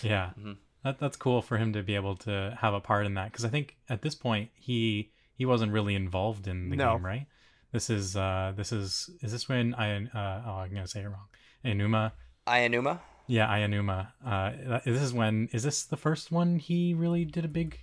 [0.03, 0.51] Yeah, Mm-hmm.
[0.83, 3.45] that that's cool for him to be able to have a part in that because
[3.45, 6.93] I think at this point he he wasn't really involved in the No.
[6.93, 7.25] game, right?
[7.71, 11.05] This is uh this is is this when I uh oh I'm gonna say it
[11.07, 11.27] wrong.
[11.65, 12.11] Inuma,
[12.47, 12.99] Ayanuma.
[13.27, 14.09] yeah, Ayanuma.
[14.25, 17.79] Uh, this is when is this the first one he really did a big?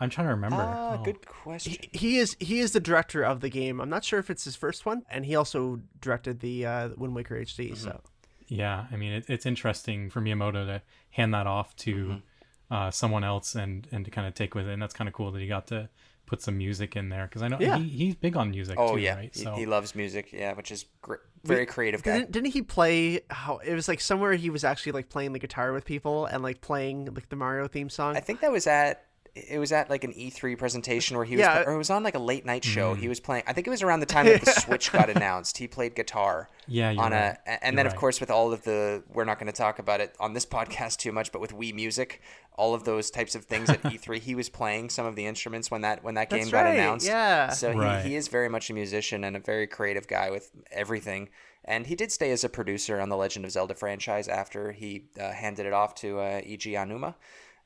[0.00, 0.56] I'm trying to remember.
[0.60, 1.02] Ah, Oh.
[1.02, 1.72] good question.
[1.92, 3.80] he, he is he is the director of the game.
[3.80, 7.14] I'm not sure if it's his first one, and he also directed the uh, Wind
[7.16, 7.76] Waker HD.
[7.76, 8.00] So
[8.46, 12.74] Yeah, I mean it, it's interesting for Miyamoto to hand that off to Mm-hmm.
[12.74, 15.14] uh, someone else and and to kind of take with it, and that's kind of
[15.14, 15.88] cool that he got to
[16.28, 17.78] put some music in there because I know Yeah.
[17.78, 19.34] he, he's big on music Oh too, yeah, right?
[19.34, 20.32] he, So he loves music.
[20.32, 21.14] Yeah, which is gr-
[21.44, 22.18] very creative guy.
[22.18, 23.22] Didn't, didn't he play?
[23.30, 26.42] How it was like somewhere he was actually like playing the guitar with people and
[26.42, 28.16] like playing like the Mario theme song.
[28.16, 29.04] I think that was at
[29.48, 31.62] it was at like an E3 presentation where he was Yeah.
[31.64, 32.94] or it was on like a late night show.
[32.94, 32.98] Mm.
[33.00, 35.58] He was playing I think it was around the time that the Switch got announced.
[35.58, 37.18] He played guitar yeah, you're on right.
[37.46, 37.98] a a- and You're then of right.
[38.00, 40.98] course with all of the we're not going to talk about it on this podcast
[40.98, 42.20] too much but with Wii Music,
[42.56, 45.70] all of those types of things at E3 he was playing some of the instruments
[45.70, 47.06] when that when that game That's got right, announced.
[47.06, 47.50] yeah.
[47.50, 48.02] So Right.
[48.02, 51.28] he, he is very much a musician and a very creative guy with everything.
[51.64, 55.04] And he did stay as a producer on the Legend of Zelda franchise after he
[55.20, 57.14] uh, handed it off to uh, Eiji Aonuma.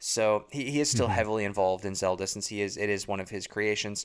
[0.05, 3.20] So he, he is still heavily involved in Zelda since he is it is one
[3.20, 4.05] of his creations.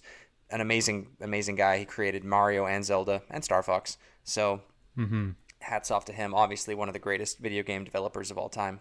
[0.52, 1.80] An amazing amazing guy.
[1.80, 3.98] He created Mario and Zelda and Star Fox.
[4.24, 4.62] So
[4.95, 5.30] Mm-hmm.
[5.60, 6.34] hats off to him.
[6.36, 8.80] Obviously one of the greatest video game developers of all time.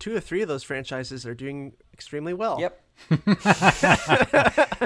[0.00, 2.58] Two or three of those franchises are doing extremely well.
[2.60, 2.80] Yep.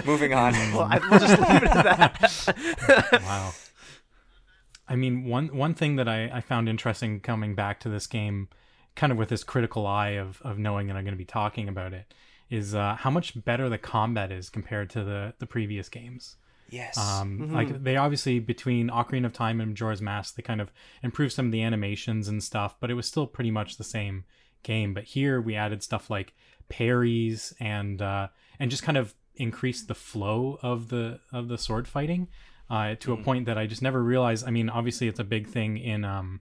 [0.04, 0.52] Moving on.
[0.74, 3.22] Well, I, we'll just leave it at that.
[3.22, 3.52] wow.
[4.88, 8.48] I mean, one one thing that I, I found interesting coming back to this game,
[8.96, 11.68] kind of with this critical eye of, of knowing that I'm going to be talking
[11.68, 12.12] about it,
[12.50, 16.36] is uh, how much better the combat is compared to the, the previous games.
[16.70, 16.96] Yes.
[16.98, 20.72] Um, Like they obviously between Ocarina of Time and Majora's Mask, they kind of
[21.02, 24.24] improved some of the animations and stuff, but it was still pretty much the same
[24.62, 24.94] game.
[24.94, 26.34] But here we added stuff like
[26.68, 28.28] parries and uh,
[28.58, 32.28] and just kind of increased the flow of the of the sword fighting
[32.70, 34.46] uh, to a point that I just never realized.
[34.46, 36.40] I mean, obviously it's a big thing in um,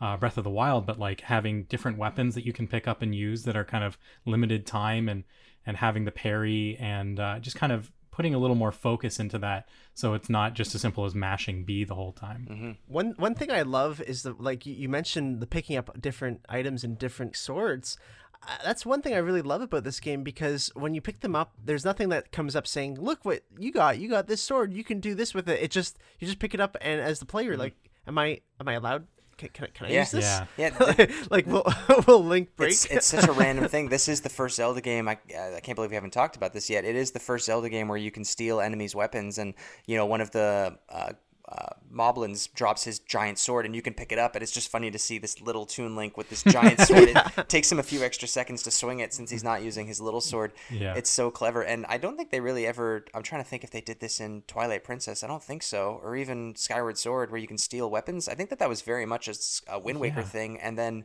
[0.00, 3.02] uh, Breath of the Wild, but like having different weapons that you can pick up
[3.02, 5.24] and use that are kind of limited time and
[5.66, 9.38] and having the parry and uh, just kind of putting a little more focus into
[9.38, 12.76] that so it's not just as simple as mashing B the whole time.
[12.86, 16.40] One one thing I love is the like you, you mentioned the picking up different
[16.48, 17.96] items and different swords.
[18.42, 21.36] Uh, that's one thing I really love about this game because when you pick them
[21.36, 23.98] up, there's nothing that comes up saying, "Look what you got!
[23.98, 24.72] You got this sword.
[24.72, 27.18] You can do this with it." It just you just pick it up, and as
[27.18, 27.74] the player, like,
[28.06, 29.06] am I am I allowed?
[29.40, 30.00] Can, can, I- can I Yeah.
[30.00, 30.40] use this?
[30.58, 30.70] Yeah.
[30.98, 31.06] yeah.
[31.30, 31.64] like, will
[32.06, 32.72] will Link break?
[32.72, 33.88] It's, it's such a random thing.
[33.96, 35.08] This is the first Zelda game.
[35.08, 35.18] I,
[35.56, 36.84] I can't believe we haven't talked about this yet.
[36.84, 39.54] It is the first Zelda game where you can steal enemies' weapons, and
[39.86, 41.12] you know one of the uh,
[41.50, 44.36] uh, Moblins drops his giant sword, and you can pick it up.
[44.36, 47.08] And it's just funny to see this little Toon Link with this giant sword.
[47.08, 50.00] It takes him a few extra seconds to swing it since he's not using his
[50.00, 50.52] little sword.
[50.70, 50.94] Yeah.
[50.94, 53.04] It's so clever, and I don't think they really ever.
[53.14, 55.24] I'm trying to think if they did this in Twilight Princess.
[55.24, 58.28] I don't think so, or even Skyward Sword, where you can steal weapons.
[58.28, 59.28] I think that that was very much
[59.68, 60.24] a Wind Waker Yeah.
[60.26, 61.04] thing, and then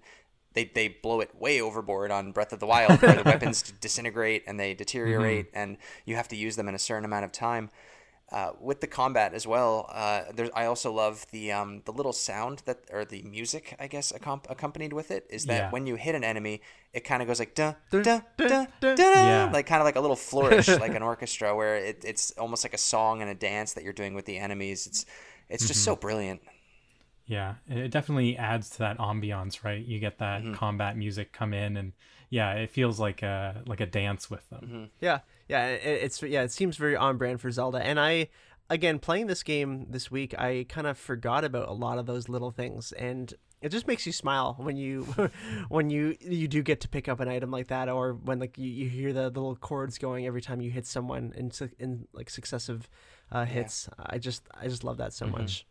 [0.53, 4.43] they, they blow it way overboard on Breath of the Wild, where the weapons disintegrate
[4.47, 7.71] and they deteriorate, and you have to use them in a certain amount of time.
[8.32, 12.11] Uh, with the combat as well, uh, there's I also love the um, the little
[12.11, 15.69] sound that or the music I guess accom- accompanied with it is that Yeah.
[15.71, 16.61] when you hit an enemy,
[16.91, 19.03] it kind of goes like da da Dun, da dun, da.
[19.13, 19.49] Yeah.
[19.53, 22.73] like kind of like a little flourish, like an orchestra, where it, it's almost like
[22.73, 24.88] a song and a dance that you're doing with the enemies.
[24.88, 25.05] It's
[25.47, 26.41] it's just so brilliant.
[27.28, 29.86] Yeah, it it definitely adds to that ambiance, right?
[29.86, 30.51] You get Mm-hmm.
[30.51, 31.93] that combat music come in and
[32.32, 34.61] yeah, it feels like a like a dance with them.
[34.63, 34.84] Mm-hmm.
[34.99, 37.85] Yeah, yeah, it, it's yeah, it seems very on brand for Zelda.
[37.85, 38.29] And I,
[38.69, 42.29] again, playing this game this week, I kind of forgot about a lot of those
[42.29, 45.03] little things, and it just makes you smile when you
[45.69, 48.57] when you you do get to pick up an item like that, or when like
[48.57, 52.07] you, you hear the, the little chords going every time you hit someone in in
[52.13, 52.89] like successive
[53.31, 53.89] uh, hits.
[53.99, 55.65] I just I just love that so much.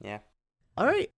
[0.00, 0.18] Yeah.
[0.76, 1.10] All right.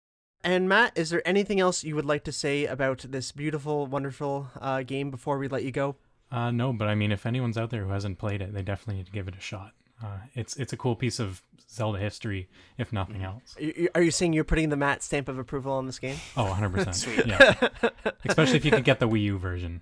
[0.43, 4.49] And Matt, is there anything else you would like to say about this beautiful, wonderful
[4.61, 5.95] uh, game before we let you go?
[6.31, 8.95] Uh, no, but I mean, if anyone's out there who hasn't played it, they definitely
[8.95, 9.71] need to give it a shot.
[10.03, 13.25] Uh, it's it's a cool piece of Zelda history, if nothing Mm-hmm.
[13.25, 13.55] else.
[13.57, 16.17] Are you- Are you saying you're putting the Matt stamp of approval on this game?
[16.35, 16.95] Oh, 100 percent.
[16.95, 17.25] Sweet.
[17.27, 17.55] Yeah,
[18.25, 19.81] especially if you can get the Wii U version.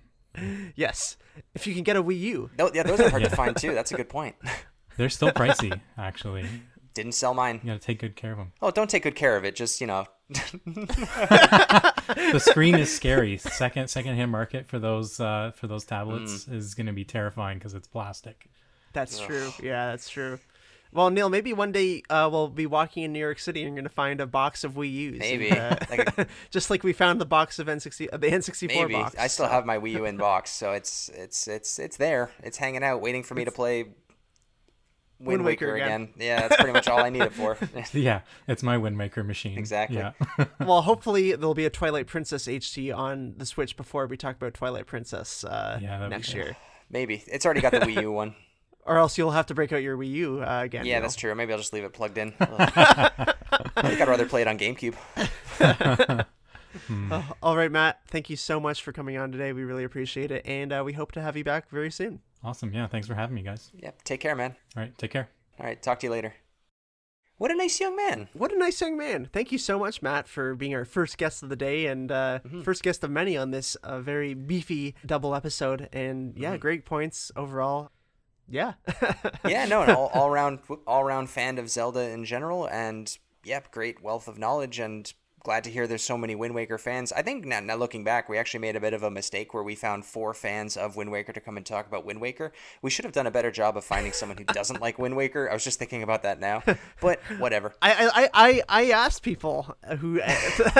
[0.76, 1.16] Yes.
[1.54, 2.50] If you can get a Wii U.
[2.58, 3.74] No, yeah, those are hard to find too.
[3.74, 4.36] That's a good point.
[4.96, 6.46] They're still pricey, actually.
[6.94, 7.60] Didn't sell mine.
[7.62, 8.52] You got to take good care of them.
[8.62, 9.54] Oh, don't take good care of it.
[9.56, 10.06] Just you know,
[11.04, 13.36] The screen is scary.
[13.38, 16.54] Second second hand market for those uh, for those tablets Mm.
[16.54, 18.46] is going to be terrifying because it's plastic.
[18.92, 19.50] That's true.
[19.62, 20.38] Yeah, that's true.
[20.92, 23.74] Well, Neil, maybe one day uh, we'll be walking in New York City and you're
[23.74, 25.18] going to find a box of Wii U's.
[25.18, 25.48] Maybe.
[25.50, 28.68] and, uh, Like a- just like we found the box of N60, uh, the N64
[28.68, 29.16] maybe box.
[29.18, 32.30] I still have my Wii U in box, so it's it's it's it's there.
[32.44, 33.86] It's hanging out, waiting for me to play
[35.20, 36.02] Wind, Wind Waker Waker, again.
[36.02, 36.14] again.
[36.18, 37.56] Yeah, that's pretty much all I need it for.
[37.92, 39.56] Yeah, it's my Wind Maker machine.
[39.58, 39.98] Exactly.
[39.98, 40.12] Yeah.
[40.60, 44.54] well, hopefully there'll be a Twilight Princess HD on the Switch before we talk about
[44.54, 46.56] Twilight Princess uh, Yeah, that'd be next year.
[46.90, 48.34] maybe it's already got the Wii U one.
[48.86, 50.84] Or else you'll have to break out your Wii U uh, again.
[50.84, 51.02] Yeah, Neil.
[51.02, 51.34] that's true.
[51.34, 52.34] Maybe I'll just leave it plugged in.
[52.40, 53.32] I
[53.76, 54.94] think I'd rather play it on GameCube.
[57.10, 58.00] Uh, all right, Matt.
[58.08, 59.52] Thank you so much for coming on today.
[59.52, 62.20] We really appreciate it, and uh, we hope to have you back very soon.
[62.42, 62.72] Awesome.
[62.72, 62.86] Yeah.
[62.86, 63.70] Thanks for having me, guys.
[63.78, 64.02] Yep.
[64.04, 64.54] Take care, man.
[64.76, 64.96] All right.
[64.98, 65.28] Take care.
[65.58, 65.80] All right.
[65.82, 66.34] Talk to you later.
[67.36, 68.28] What a nice young man.
[68.32, 69.28] What a nice young man.
[69.32, 72.38] Thank you so much, Matt, for being our first guest of the day and uh,
[72.46, 72.62] Mm-hmm.
[72.62, 75.88] first guest of many on this uh, very beefy double episode.
[75.92, 76.58] And yeah, Mm-hmm.
[76.60, 77.90] great points overall.
[78.48, 78.74] Yeah.
[79.48, 83.70] yeah, no, an all, all round all round fan of Zelda in general, and yep,
[83.72, 85.10] great wealth of knowledge, and
[85.44, 87.12] glad to hear there's so many Wind Waker fans.
[87.12, 89.62] I think now, now looking back, we actually made a bit of a mistake where
[89.62, 92.50] we found four fans of Wind Waker to come and talk about Wind Waker.
[92.80, 95.48] We should have done a better job of finding someone who doesn't like Wind Waker.
[95.48, 96.62] I was just thinking about that now,
[97.00, 97.74] but whatever.
[97.82, 100.32] I, I, I, I asked people who I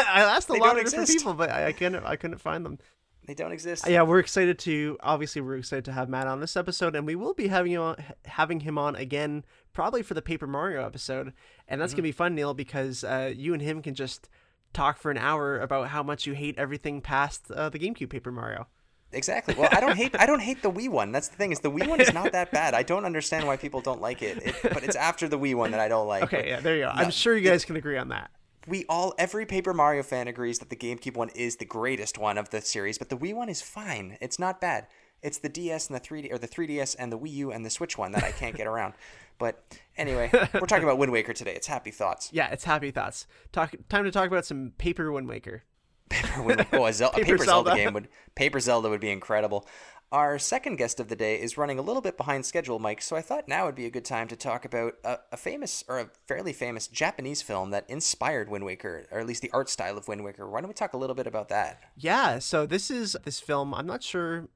[0.06, 2.78] asked a lot of different people, but I, I couldn't I couldn't find them.
[3.26, 3.86] They don't exist.
[3.88, 7.16] Yeah, we're excited to obviously we're excited to have Matt on this episode, and we
[7.16, 9.44] will be having you on, having him on again
[9.74, 11.34] probably for the Paper Mario episode,
[11.68, 14.28] and that's gonna be fun, Neil, because uh, you and him can just
[14.74, 18.30] talk for an hour about how much you hate everything past uh, the GameCube Paper
[18.32, 18.66] Mario.
[19.12, 19.54] Exactly.
[19.56, 21.12] Well, I don't hate I don't hate the Wii one.
[21.12, 22.74] That's the thing is the Wii one is not that bad.
[22.74, 24.38] I don't understand why people don't like it.
[24.44, 26.24] it but it's after the Wii one that I don't like.
[26.24, 26.88] Okay, But yeah, there you go.
[26.92, 28.30] I'm sure you guys can agree on that.
[28.66, 32.36] we all every Paper Mario fan agrees that the GameCube one is the greatest one
[32.36, 34.18] of the series, but the Wii one is fine.
[34.20, 34.88] It's not bad.
[35.22, 37.70] It's the DS and the 3D or the 3DS and the Wii U and the
[37.70, 38.94] Switch one that I can't get around.
[39.38, 39.62] But
[39.96, 41.54] anyway, we're talking about Wind Waker today.
[41.54, 42.30] It's happy thoughts.
[42.32, 43.26] Yeah, it's happy thoughts.
[43.52, 45.64] Talk time to talk about some Paper Wind Waker.
[46.10, 46.76] Paper Wind, Waker.
[46.78, 47.70] oh, a, Zel- a Paper Paper Zelda.
[47.70, 47.84] Zelda.
[47.84, 49.66] game would Paper Zelda would be incredible.
[50.12, 53.02] Our second guest of the day is running a little bit behind schedule, Mike.
[53.02, 55.82] So I thought now would be a good time to talk about a, a famous
[55.88, 59.68] or a fairly famous Japanese film that inspired Wind Waker, or at least the art
[59.68, 60.48] style of Wind Waker.
[60.48, 61.82] Why don't we talk a little bit about that?
[61.96, 63.74] Yeah, so this is this film.
[63.74, 64.48] I'm not sure.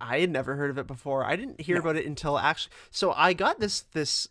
[0.00, 1.24] I had never heard of it before.
[1.24, 2.72] I didn't hear about it until actually.
[2.90, 4.28] So I got this this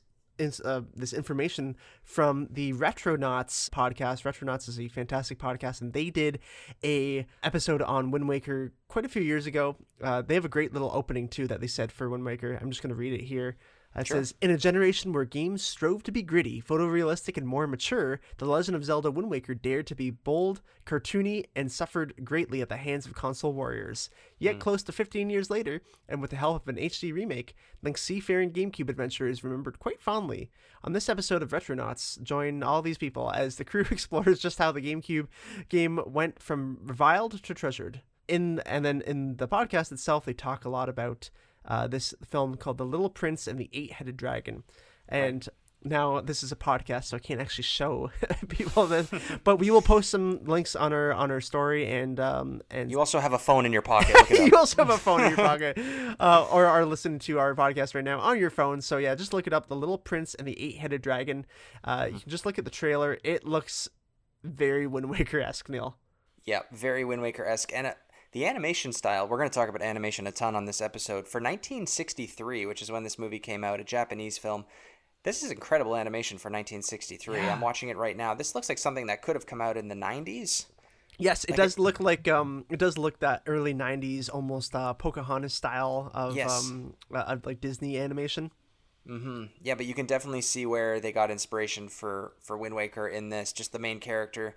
[0.64, 4.24] uh, this information from the Retronauts podcast.
[4.24, 6.39] Retronauts is a fantastic podcast, and they did
[6.84, 9.76] a episode on Wind Waker quite a few years ago.
[10.02, 12.58] Uh, they have a great little opening too that they said for Wind Waker.
[12.62, 13.58] I'm just going to read it here.
[13.96, 18.20] It says, In a generation where games strove to be gritty, photorealistic, and more mature,
[18.38, 22.70] The Legend of Zelda Wind Waker dared to be bold, cartoony, and suffered greatly at
[22.70, 24.12] the hands of console warriors.
[24.38, 24.60] Yet, hmm.
[24.60, 28.52] close to 15 years later, and with the help of an HD remake, Link's seafaring
[28.52, 30.52] GameCube adventure is remembered quite fondly.
[30.84, 34.72] On this episode of Retronauts, join all these people as the crew explores just how
[34.72, 35.28] the GameCube
[35.70, 38.02] game went from reviled to treasured.
[38.28, 41.30] In and then in the podcast itself, they talk a lot about
[41.68, 44.63] uh, this film called The Little Prince and the Eight Headed Dragon.
[45.09, 45.47] And
[45.84, 48.11] now this is a podcast, so I can't actually show
[48.49, 49.09] people this,
[49.43, 52.99] but we will post some links on our on our story and um and You
[52.99, 54.15] also have a phone in your pocket.
[54.15, 54.51] Look it up.
[54.51, 55.78] you also have a phone in your pocket,
[56.20, 58.82] uh, or are listening to our podcast right now on your phone.
[58.82, 61.45] So yeah, just look it up: The Little Prince and the Eight Headed Dragon.
[61.84, 63.88] Uh, you can just look at the trailer; it looks
[64.43, 65.97] very Wind Waker esque, Neil.
[66.43, 67.72] Yeah, very Wind Waker esque.
[67.74, 67.93] And uh,
[68.32, 71.28] the animation style, we're going to talk about animation a ton on this episode.
[71.28, 74.65] For 1963, which is when this movie came out, a Japanese film,
[75.23, 77.39] this is incredible animation for 1963.
[77.39, 78.34] I'm watching it right now.
[78.34, 80.65] This looks like something that could have come out in the 90s.
[81.19, 85.51] Yes, it does look like um, it does look that early '90s, almost uh, Pocahontas
[85.51, 86.69] style of Yes.
[86.69, 88.51] um, uh, of like Disney animation.
[89.07, 93.07] hmm Yeah, but you can definitely see where they got inspiration for for Wind Waker
[93.07, 93.51] in this.
[93.51, 94.55] Just the main character,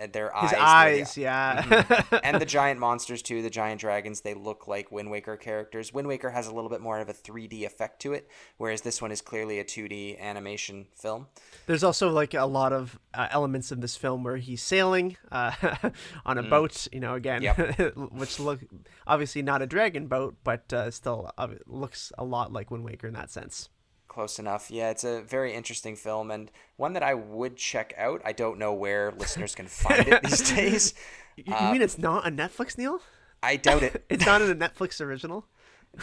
[0.00, 2.02] uh, their His eyes, eyes, they- yeah.
[2.24, 5.92] and the giant monsters too, the giant dragons, they look like Wind Waker characters.
[5.92, 9.02] Wind Waker has a little bit more of a 3D effect to it, whereas this
[9.02, 11.26] one is clearly a 2D animation film.
[11.66, 15.52] There's also like a lot of uh, elements in this film where he's sailing uh,
[16.26, 17.96] on a boat, you know, again, Yep.
[18.12, 18.60] which look
[19.06, 21.30] obviously not a dragon boat, but uh, still
[21.66, 23.68] looks a lot like Wind Waker in that sense.
[24.12, 24.70] Close enough.
[24.70, 28.20] Yeah, it's a very interesting film and one that I would check out.
[28.26, 30.92] I don't know where listeners can find it these days.
[31.34, 33.00] You, mean uh, it's not a Netflix, Neil?
[33.42, 34.04] I doubt it.
[34.10, 35.46] It's not a Netflix original.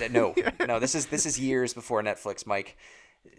[0.10, 0.34] No,
[0.68, 0.80] no.
[0.80, 2.78] This is this is years before Netflix, Mike.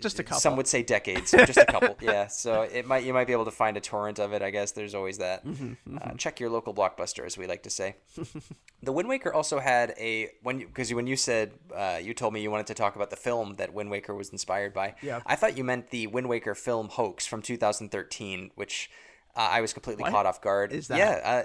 [0.01, 0.41] Just a couple.
[0.41, 1.97] Some would say decades, just a couple.
[2.01, 4.41] Yeah, so it might you might be able to find a torrent of it.
[4.43, 5.45] I guess there's always that.
[5.45, 7.97] Mm-hmm, Uh, check your local blockbuster, as we like to say.
[8.83, 12.41] the Wind Waker also had a when because when you said uh, you told me
[12.41, 14.95] you wanted to talk about the film that Wind Waker was inspired by.
[15.03, 15.21] Yeah.
[15.27, 18.91] I thought you meant the Wind Waker film hoax from 2013, which.
[19.37, 20.73] Uh, I was completely caught off guard.
[20.73, 20.99] is that?
[20.99, 21.45] Yeah.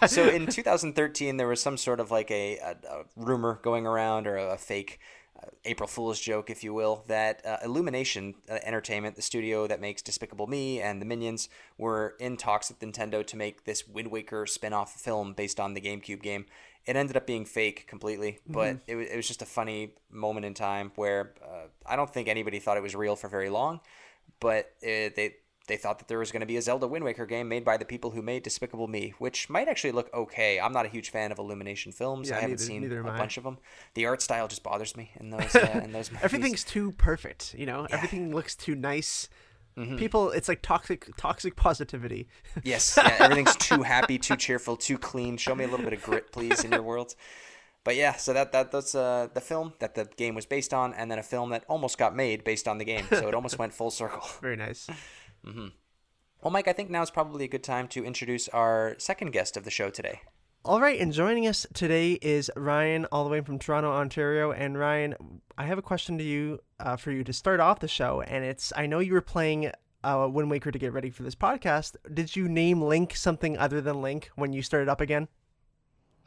[0.00, 3.86] Uh, so in 2013, there was some sort of like a, a, a rumor going
[3.86, 5.02] around or a, fake uh,
[5.64, 10.02] April Fool's joke, if you will, that uh, Illumination uh, Entertainment, the studio that makes
[10.02, 14.46] Despicable Me and the Minions, were in talks with Nintendo to make this Wind Waker
[14.46, 16.46] spin-off film based on the GameCube game.
[16.86, 20.44] It ended up being fake completely, but it, was, it was just a funny moment
[20.44, 23.80] in time where uh, I don't think anybody thought it was real for very long,
[24.38, 25.36] but it, they
[25.66, 27.76] they thought that there was going to be a Zelda Wind Waker game made by
[27.76, 30.60] the people who made Despicable Me, which might actually look okay.
[30.60, 32.28] I'm not a huge fan of Illumination films.
[32.28, 33.58] Yeah, I haven't neither- seen neither a bunch of them.
[33.94, 36.24] The art style just bothers me in those uh, in those movies.
[36.24, 37.86] Everything's too perfect, you know.
[37.90, 39.28] Everything looks too nice.
[39.76, 39.96] Mm-hmm.
[39.96, 42.28] People, it's like toxic, toxic positivity.
[42.62, 45.36] Yes, yeah, everything's too happy, too cheerful, too clean.
[45.36, 47.16] Show me a little bit of grit, please, in your world.
[47.82, 50.94] But yeah, so that that that's uh, the film that the game was based on,
[50.94, 53.04] and then a film that almost got made based on the game.
[53.10, 54.22] So it almost went full circle.
[54.40, 54.88] Very nice.
[55.44, 59.56] Well, Mike, I think now is probably a good time to introduce our second guest
[59.56, 60.20] of the show today.
[60.66, 64.50] All right, and joining us today is Ryan, all the way from Toronto, Ontario.
[64.50, 67.88] And Ryan, I have a question to you uh, for you to start off the
[67.88, 69.72] show, and it's I know you were playing
[70.02, 71.96] uh, Wind Waker to get ready for this podcast.
[72.12, 75.28] Did you name Link something other than Link when you started up again?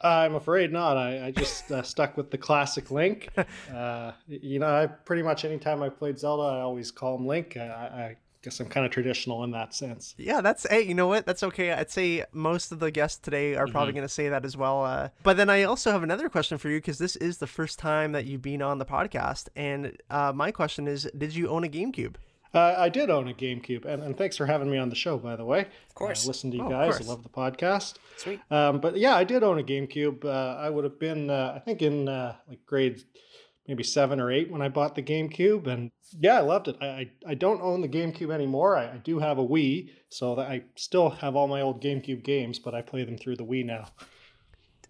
[0.00, 0.96] I'm afraid not.
[0.96, 3.30] I, I just uh, stuck with the classic Link.
[3.74, 7.56] Uh, you know, I pretty much anytime I played Zelda, I always call him Link.
[7.56, 10.14] I, I guess I'm kind of traditional in that sense.
[10.16, 11.26] Yeah, that's hey, you know what?
[11.26, 11.72] That's okay.
[11.72, 14.84] I'd say most of the guests today are probably going to say that as well.
[14.84, 17.78] Uh, but then I also have another question for you because this is the first
[17.78, 21.64] time that you've been on the podcast, and uh, my question is: Did you own
[21.64, 22.14] a GameCube?
[22.54, 25.18] Uh, I did own a GameCube, and, and thanks for having me on the show,
[25.18, 25.60] by the way.
[25.88, 26.24] Of course.
[26.24, 26.98] I listen to you Oh, guys.
[26.98, 27.96] I love the podcast.
[28.16, 28.40] Sweet.
[28.50, 30.24] Um, but yeah, I did own a GameCube.
[30.24, 33.02] Uh, I would have been, uh, I think, in uh, like grade
[33.68, 36.76] maybe seven or eight when I bought the GameCube, and yeah, I loved it.
[36.80, 38.76] I I, I don't own the GameCube anymore.
[38.76, 42.58] I, I do have a Wii, so I still have all my old GameCube games,
[42.58, 43.88] but I play them through the Wii now.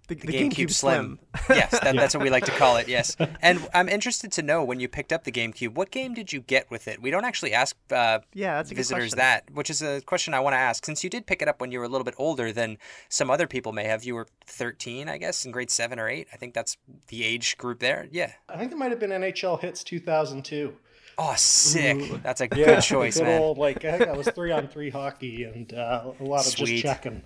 [0.09, 1.19] The, The GameCube Slim.
[1.51, 2.89] yes, that, that's what we like to call it.
[2.89, 6.33] Yes, and I'm interested to know when you picked up the GameCube, what game did
[6.33, 7.01] you get with it?
[7.03, 10.55] We don't actually ask uh, Yeah, that's visitors that, which is a question I want
[10.55, 10.85] to ask.
[10.87, 12.79] Since you did pick it up when you were a little bit older than
[13.11, 16.27] some other people may have, you were 13, I guess, in grade seven or eight.
[16.33, 16.79] I think that's
[17.09, 18.09] the age group there.
[18.11, 18.33] Yeah.
[18.49, 20.75] I think it might have been NHL Hitz 2002.
[21.21, 22.23] Oh, sick.
[22.23, 23.43] That's a Yeah, good choice, good man.
[23.43, 26.53] Old, like I think I was three on three hockey and uh, a lot of
[26.53, 26.67] Sweet.
[26.69, 27.23] just checking.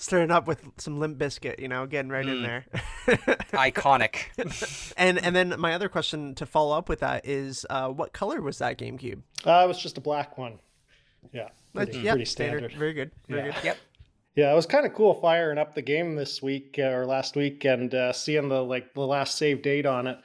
[0.00, 2.64] Starting up with some Limp Bizkit, you know, getting right in there.
[3.52, 4.92] Iconic.
[4.96, 8.40] and and then my other question to follow up with that is, uh, what color
[8.40, 9.22] was that GameCube?
[9.44, 10.60] Uh, it was just a black one.
[11.32, 12.72] Yeah, That's- pretty, yep, pretty standard.
[12.74, 13.10] Very good.
[13.28, 13.54] Very Yeah.
[13.54, 13.64] good.
[13.64, 13.76] yep.
[14.36, 17.34] Yeah, it was kind of cool firing up the game this week uh, or last
[17.34, 20.18] week and uh, seeing the like the last save date on it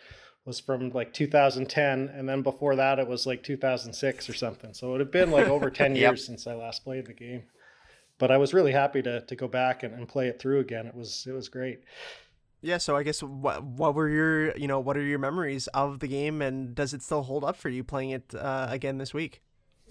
[0.46, 4.74] was from like 2010, and then before that it was like 2006 or something.
[4.76, 6.00] So it had been like over 10 Yep.
[6.12, 7.44] years since I last played the game.
[8.20, 10.86] But I was really happy to to go back and, and play it through again.
[10.86, 11.82] It was it was great.
[12.62, 12.78] Yeah.
[12.78, 16.08] So I guess what what were your you know what are your memories of the
[16.08, 19.42] game, and does it still hold up for you playing it uh, again this week?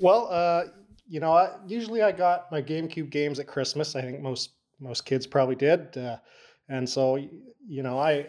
[0.00, 0.64] Well, uh,
[1.08, 3.94] you know, I, usually I got my GameCube games at Christmas.
[3.94, 6.16] I think most most kids probably did, uh,
[6.68, 8.28] and so you know, I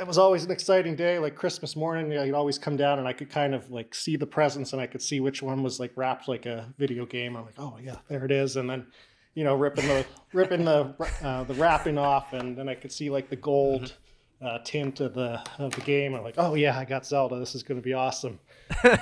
[0.00, 1.18] it was always an exciting day.
[1.18, 4.26] Like Christmas morning, I'd always come down and I could kind of like see the
[4.26, 7.36] presents and I could see which one was like wrapped like a video game.
[7.36, 8.86] I'm like, oh yeah, there it is, and then
[9.34, 13.10] you know, ripping the ripping the uh, the wrapping off, and then I could see
[13.10, 13.96] like the gold.
[14.42, 16.14] Uh, tint of the of the game.
[16.14, 17.38] I'm like, oh yeah, I got Zelda.
[17.38, 18.40] This is going to be awesome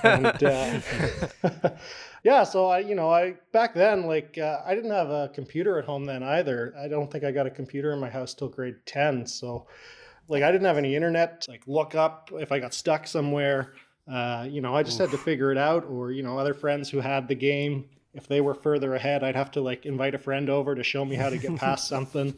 [0.02, 0.80] and uh,
[2.24, 5.78] yeah so i you know i back then like uh, i didn't have a computer
[5.78, 8.48] at home then either i don't think i got a computer in my house till
[8.48, 9.66] grade 10 so
[10.28, 13.74] like i didn't have any internet to, like look up if i got stuck somewhere.
[14.10, 16.88] Uh, you know i just had to figure it out or you know other friends
[16.88, 20.18] who had the game if they were further ahead i'd have to like invite a
[20.18, 22.34] friend over to show me how to get past something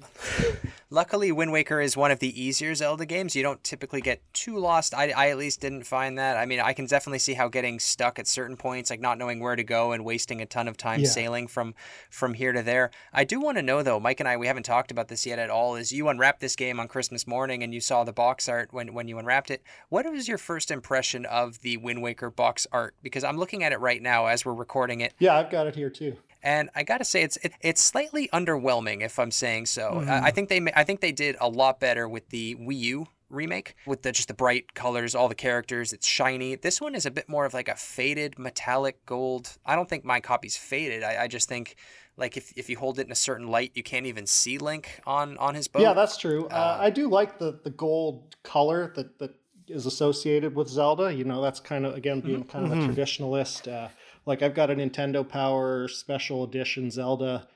[0.92, 3.36] Luckily, Wind Waker is one of the easier Zelda games.
[3.36, 4.92] You don't typically get too lost.
[4.92, 6.36] I, I at least didn't find that.
[6.36, 9.38] I mean, I can definitely see how getting stuck at certain points, like not knowing
[9.38, 11.08] where to go and wasting a ton of time Yeah.
[11.08, 11.76] sailing from
[12.10, 12.90] from here to there.
[13.12, 15.38] I do want to know though, Mike and I, we haven't talked about this yet
[15.38, 15.76] at all.
[15.76, 18.92] Is you unwrapped this game on Christmas morning and you saw the box art when
[18.92, 19.62] when you unwrapped it?
[19.90, 22.96] What was your first impression of the Wind Waker box art?
[23.00, 25.14] Because I'm looking at it right now as we're recording it.
[25.20, 29.02] yeah i've got it here too and I gotta say it's it, it's slightly underwhelming
[29.02, 29.92] if I'm saying so.
[29.94, 30.10] Mm-hmm.
[30.10, 33.06] I, I think they I think they did a lot better with the Wii U
[33.30, 35.92] remake with the just the bright colors, all the characters.
[35.92, 36.56] It's shiny.
[36.56, 39.56] This one is a bit more of like a faded metallic gold.
[39.64, 41.02] I don't think my copy's faded.
[41.02, 41.76] I, I just think
[42.16, 45.00] like if, if you hold it in a certain light, you can't even see Link
[45.06, 45.82] on on his boat.
[45.82, 46.46] Yeah, that's true.
[46.48, 49.34] Uh, I do like the the gold color that that
[49.68, 51.14] is associated with Zelda.
[51.14, 53.72] You know, that's kind of again being kind of a traditionalist.
[53.72, 53.88] Uh,
[54.26, 57.48] like I've got a Nintendo Power Special Edition Zelda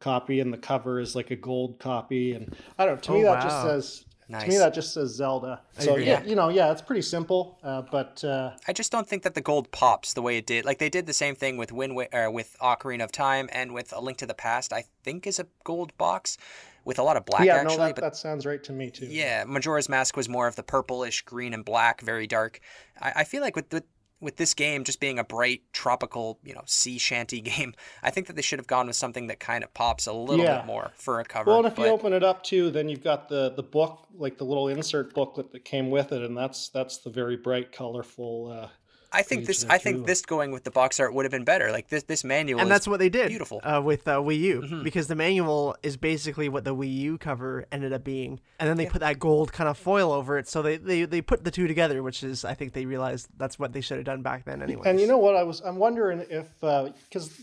[0.00, 2.32] copy, and the cover is like a gold copy.
[2.32, 2.96] And I don't.
[2.96, 3.64] know, To me, Oh, that just wow.
[3.64, 4.04] says.
[4.28, 5.62] To me, that just says Zelda.
[5.78, 6.04] So agree.
[6.04, 7.58] yeah, you know, yeah, it's pretty simple.
[7.62, 10.66] Uh, but uh, I just don't think that the gold pops the way it did.
[10.66, 13.72] Like they did the same thing with Wind Wa- uh, with Ocarina of Time and
[13.72, 14.70] with A Link to the Past.
[14.74, 16.36] I think is a gold box
[16.84, 18.90] with a lot of black yeah, actually, no, that, but that sounds right to me
[18.90, 19.06] too.
[19.06, 22.60] Yeah, Majora's Mask was more of the purplish green and black, very dark.
[23.00, 23.84] I, I feel like with, with
[24.20, 28.26] with this game just being a bright tropical, you know, sea shanty game, I think
[28.26, 30.58] that they should have gone with something that kind of pops a little Yeah.
[30.58, 31.50] bit more for a cover.
[31.50, 34.06] Well, and if but you open it up too, then you've got the the book,
[34.14, 37.72] like the little insert booklet that came with it, and that's that's the very bright,
[37.72, 38.50] colorful.
[38.52, 38.68] Uh,
[39.10, 41.72] I think this I think this going with the box art would have been better.
[41.72, 43.60] Like this this manual and is that's what they did beautiful.
[43.64, 44.84] uh, with uh, Wii U Mhm.
[44.84, 48.76] because the manual is basically what the Wii U cover ended up being, and then
[48.76, 51.50] they put that gold kind of foil over it, so they, they they put the
[51.50, 54.44] two together, which is I think they realized that's what they should have done back
[54.44, 54.82] then anyway.
[54.84, 55.36] and you know what?
[55.36, 57.40] I was I'm wondering if because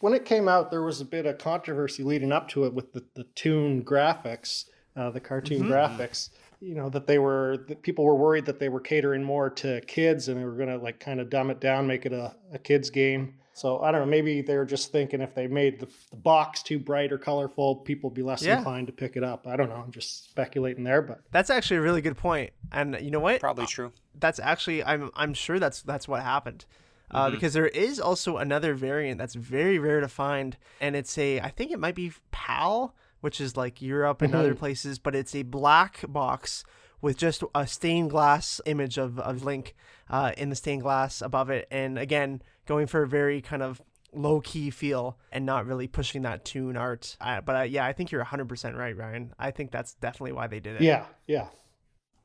[0.00, 2.92] when it came out, there was a bit of controversy leading up to it with
[2.92, 4.66] the the toon graphics,
[4.96, 6.30] uh, the cartoon graphics.
[6.60, 9.80] You know that they were that people were worried that they were catering more to
[9.82, 12.58] kids and they were gonna like kind of dumb it down, make it a, a
[12.58, 13.34] kids game.
[13.52, 14.06] So I don't know.
[14.06, 17.74] Maybe they were just thinking if they made the, the box too bright or colorful,
[17.76, 18.58] people would be less Yeah.
[18.58, 19.46] inclined to pick it up.
[19.48, 19.76] I don't know.
[19.84, 23.40] I'm just speculating there, but that's actually a really good point, and you know what?
[23.40, 23.92] probably true.
[24.18, 26.64] that's actually I'm I'm sure that's that's what happened.
[27.10, 27.34] Uh, Mm-hmm.
[27.36, 31.48] Because there is also another variant that's very rare to find, and it's a I
[31.50, 35.42] think it might be PAL, which is like Europe and other places, but it's a
[35.42, 36.64] black box
[37.00, 39.74] with just a stained glass image of, of Link
[40.10, 43.80] uh, in the stained glass above it, and again going for a very kind of
[44.12, 47.16] low key feel and not really pushing that toon art.
[47.20, 49.32] Uh, but uh, yeah, I think you're 100% right, Ryan.
[49.38, 50.82] I think that's definitely why they did it.
[50.82, 51.48] yeah, yeah.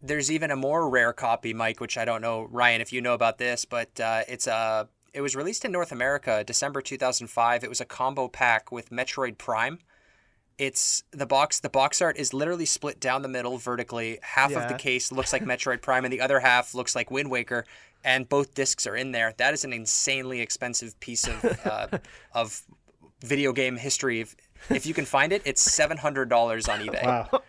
[0.02, 3.14] There's even a more rare copy, Mike, which I don't know, Ryan, if you know
[3.14, 4.90] about this, but uh, it's a.
[5.14, 7.64] It was released in North America, December 2005.
[7.64, 9.80] It was a combo pack with Metroid Prime.
[10.64, 11.60] It's the box.
[11.60, 14.20] The box art is literally split down the middle vertically.
[14.22, 17.30] Half of the case looks like Metroid Prime, and the other half looks like Wind
[17.30, 17.66] Waker.
[18.06, 19.34] And both discs are in there.
[19.36, 21.88] That is an insanely expensive piece of uh,
[22.34, 22.62] of
[23.22, 24.22] video game history.
[24.22, 24.38] If,
[24.70, 27.04] if you can find it, it's seven hundred dollars on eBay.
[27.04, 27.42] Wow.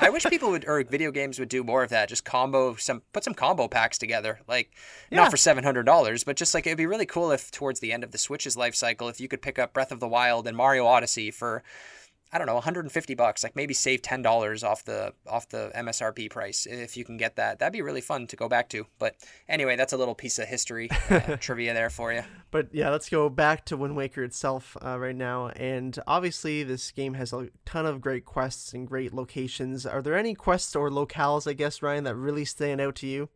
[0.00, 2.08] I wish people would or video games would do more of that.
[2.08, 4.40] Just combo some put some combo packs together.
[4.48, 4.72] Like
[5.10, 5.18] Yeah.
[5.18, 7.92] not for seven hundred dollars, but just like it'd be really cool if towards the
[7.92, 10.46] end of the Switch's life cycle, if you could pick up Breath of the Wild
[10.46, 11.62] and Mario Odyssey for
[12.32, 16.30] I don't know, 150 bucks, like maybe save ten dollars off the off the MSRP
[16.30, 17.58] price if you can get that.
[17.58, 18.86] That'd be really fun to go back to.
[18.98, 19.16] But
[19.48, 22.22] anyway, that's a little piece of history uh, trivia there for you.
[22.50, 25.48] But yeah, let's go back to Wind Waker itself uh, right now.
[25.48, 29.84] And obviously, this game has a ton of great quests and great locations.
[29.84, 33.28] Are there any quests or locales, I guess, Ryan, that really stand out to you?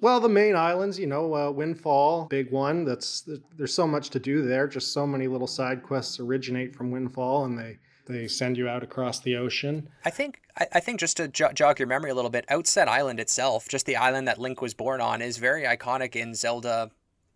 [0.00, 2.84] Well, the main islands, you know, uh, Windfall, big one.
[2.84, 4.66] That's there's so much to do there.
[4.66, 7.78] Just so many little side quests originate from Windfall, and they
[8.10, 9.88] they send you out across the ocean.
[10.04, 12.88] I think I, I think just to jo- jog your memory a little bit, Outset
[12.88, 16.90] Island itself, just the island that Link was born on, is very iconic in Zelda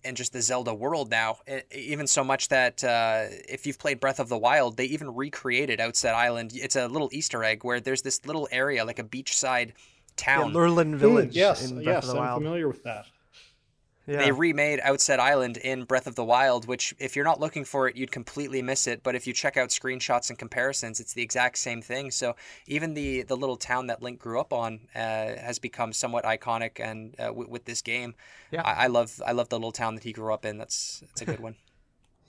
[0.05, 1.39] and just the Zelda world now.
[1.51, 5.15] E- Even so much that uh, if you've played Breath of the Wild, they even
[5.15, 6.53] recreated Outset Island.
[6.55, 9.73] It's a little Easter egg where there's this little area, like a beachside Yeah,
[10.17, 10.53] town.
[10.53, 12.43] Lurelin Hmm, Village yes, in Breath yes, of the I'm Wild.
[12.43, 13.07] familiar with that.
[14.07, 14.19] Yeah.
[14.19, 17.89] They remade Outset Island in Breath of the Wild, which, if you're not looking for
[17.89, 19.03] it, you'd completely miss it.
[19.03, 22.11] But if you check out screenshots and comparisons, it's the exact same thing.
[22.11, 22.37] So
[22.67, 26.81] even the the little town that Link grew up on uh, has become somewhat iconic,
[26.81, 28.15] and uh, w- with this game,
[28.51, 28.63] Yeah.
[28.63, 30.59] I-, I love I love the little town that he grew up in.
[30.59, 31.57] That's that's a good one.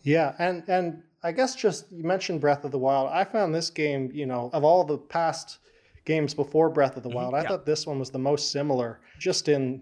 [0.04, 3.10] Yeah, and and I guess just you mentioned Breath of the Wild.
[3.12, 5.58] I found this game, you know, of all the past
[6.06, 7.48] games before Breath of the Wild, I yeah.
[7.48, 9.82] thought this one was the most similar, just in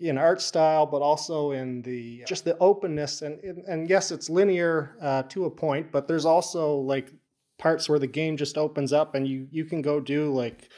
[0.00, 4.28] in art style, but also in the just the openness and and, and yes, it's
[4.30, 7.12] linear uh, to a point, but there's also like
[7.58, 10.68] parts where the game just opens up and you you can go do like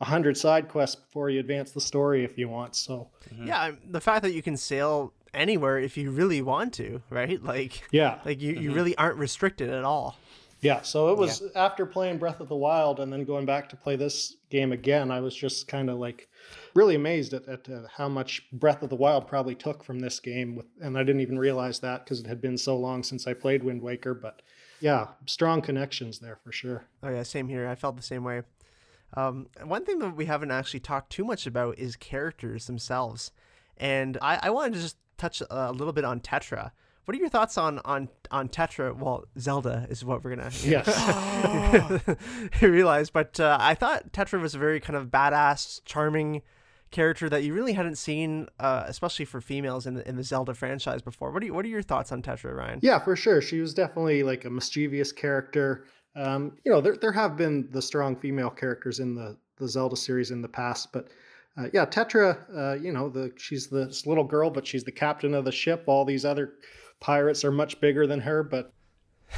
[0.00, 2.74] a hundred side quests before you advance the story if you want.
[2.74, 3.10] So
[3.44, 7.42] yeah, I'm- the fact that you can sail anywhere if you really want to, right?
[7.54, 10.16] Like, yeah, like you, you really aren't restricted at all.
[10.60, 13.76] Yeah, so it was after playing Breath of the Wild and then going back to
[13.76, 16.28] play this game again, I was just kind of like
[16.74, 20.20] really amazed at, at uh, how much Breath of the Wild probably took from this
[20.20, 20.56] game.
[20.56, 23.34] With, and I didn't even realize that because it had been so long since I
[23.34, 24.14] played Wind Waker.
[24.14, 24.42] But
[24.80, 26.84] yeah, strong connections there for sure.
[27.02, 27.68] Oh yeah, same here.
[27.68, 28.42] I felt the same way.
[29.14, 33.30] Um, one thing that we haven't actually talked too much about is characters themselves,
[33.76, 36.72] and I, I wanted to just touch a little bit on Tetra.
[37.04, 38.96] What are your thoughts on on on Tetra?
[38.96, 40.86] Well, Zelda is what we're gonna Yes.
[42.62, 46.42] realize, but uh, I thought Tetra was a very kind of badass, charming
[46.92, 50.54] character that you really hadn't seen, uh, especially for females in the in the Zelda
[50.54, 51.32] franchise before.
[51.32, 52.78] What are you, what are your thoughts on Tetra, Ryan?
[52.82, 53.40] Yeah, for sure.
[53.42, 55.86] She was definitely like a mischievous character.
[56.14, 59.96] Um, you know, there there have been the strong female characters in the the Zelda
[59.96, 61.08] series in the past, but
[61.58, 62.38] uh, yeah, Tetra.
[62.56, 65.84] Uh, you know, the she's this little girl, but she's the captain of the ship.
[65.86, 66.54] All these other
[67.02, 68.72] pirates are much bigger than her, but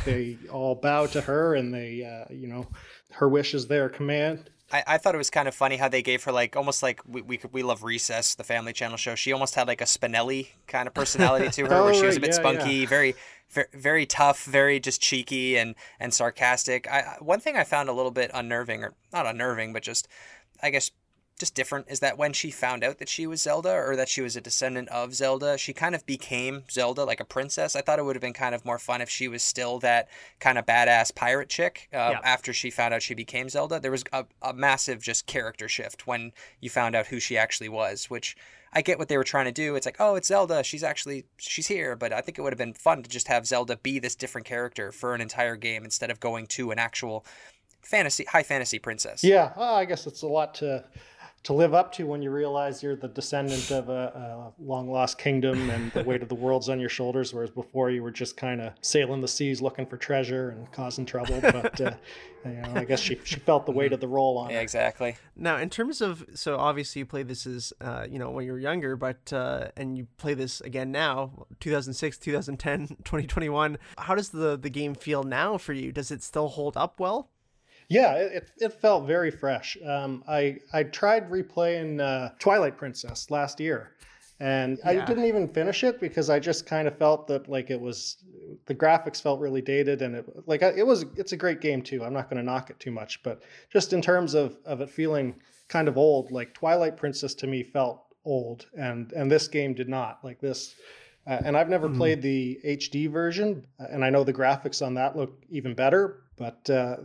[0.04, 2.66] they all bow to her, and they, uh, you know,
[3.12, 4.50] her wish is their command.
[4.72, 7.00] I, I thought it was kind of funny how they gave her like almost like
[7.06, 9.14] we we, could, we love Recess, the Family Channel show.
[9.14, 12.16] She almost had like a Spinelli kind of personality to her, Oh, where she was
[12.16, 12.86] a bit yeah, spunky, yeah.
[12.86, 13.14] very,
[13.74, 16.88] very tough, very just cheeky and and sarcastic.
[16.90, 20.08] I I- one thing I found a little bit unnerving, or not unnerving, but just
[20.62, 20.90] I guess
[21.38, 24.20] just different is that when she found out that she was Zelda or that she
[24.20, 27.74] was a descendant of Zelda, she kind of became Zelda like a princess.
[27.74, 30.08] I thought it would have been kind of more fun if she was still that
[30.38, 32.20] kind of badass pirate chick uh, Yeah.
[32.22, 33.80] after she found out she became Zelda.
[33.80, 37.68] There was a, a massive just character shift when you found out who she actually
[37.68, 38.36] was, which
[38.72, 39.74] I get what they were trying to do.
[39.74, 40.62] It's like, oh, it's Zelda.
[40.62, 43.46] She's actually she's here, but I think it would have been fun to just have
[43.46, 47.24] Zelda be this different character for an entire game instead of going to an actual
[47.82, 49.22] fantasy high fantasy princess.
[49.22, 50.84] Yeah, well, I guess it's a lot to
[51.44, 55.18] to live up to when you realize you're the descendant of a, a long lost
[55.18, 58.36] kingdom and the weight of the world's on your shoulders, whereas before you were just
[58.36, 61.38] kind of sailing the seas looking for treasure and causing trouble.
[61.42, 61.90] But uh,
[62.46, 64.62] you know, I guess she she felt the weight of the role on Yeah, her.
[64.62, 65.16] exactly.
[65.36, 68.52] Now, in terms of so obviously you played this as uh, you know when you
[68.52, 73.78] were younger, but uh, and you play this again now, 2006, 2010, 2021.
[73.98, 75.92] How does the the game feel now for you?
[75.92, 77.28] Does it still hold up well?
[77.94, 79.78] Yeah, it, it, felt very fresh.
[79.86, 83.92] Um, I I tried replaying uh, Twilight Princess last year,
[84.40, 87.80] and I didn't even finish it because I just kind of felt that like it
[87.80, 88.16] was
[88.66, 92.04] the graphics felt really dated, and it like it was it's a great game too.
[92.04, 93.42] I'm not going to knock it too much, but
[93.72, 95.36] just in terms of of it feeling
[95.68, 99.88] kind of old, like Twilight Princess to me felt old, and and this game did
[99.88, 100.18] not.
[100.24, 100.74] Like this.
[101.26, 104.92] Uh, and I've never played the HD version, uh, and I know the graphics on
[104.94, 106.24] that look even better.
[106.36, 106.96] But uh,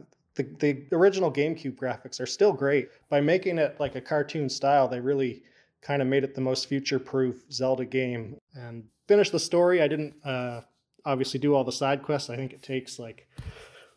[0.60, 2.90] the the original GameCube graphics are still great.
[3.10, 5.44] By making it like a cartoon style, they really
[5.82, 8.36] kind of made it the most future-proof Zelda game.
[8.56, 9.82] And finished the story.
[9.82, 10.62] I didn't uh,
[11.06, 12.30] obviously do all the side quests.
[12.30, 13.28] I think it takes like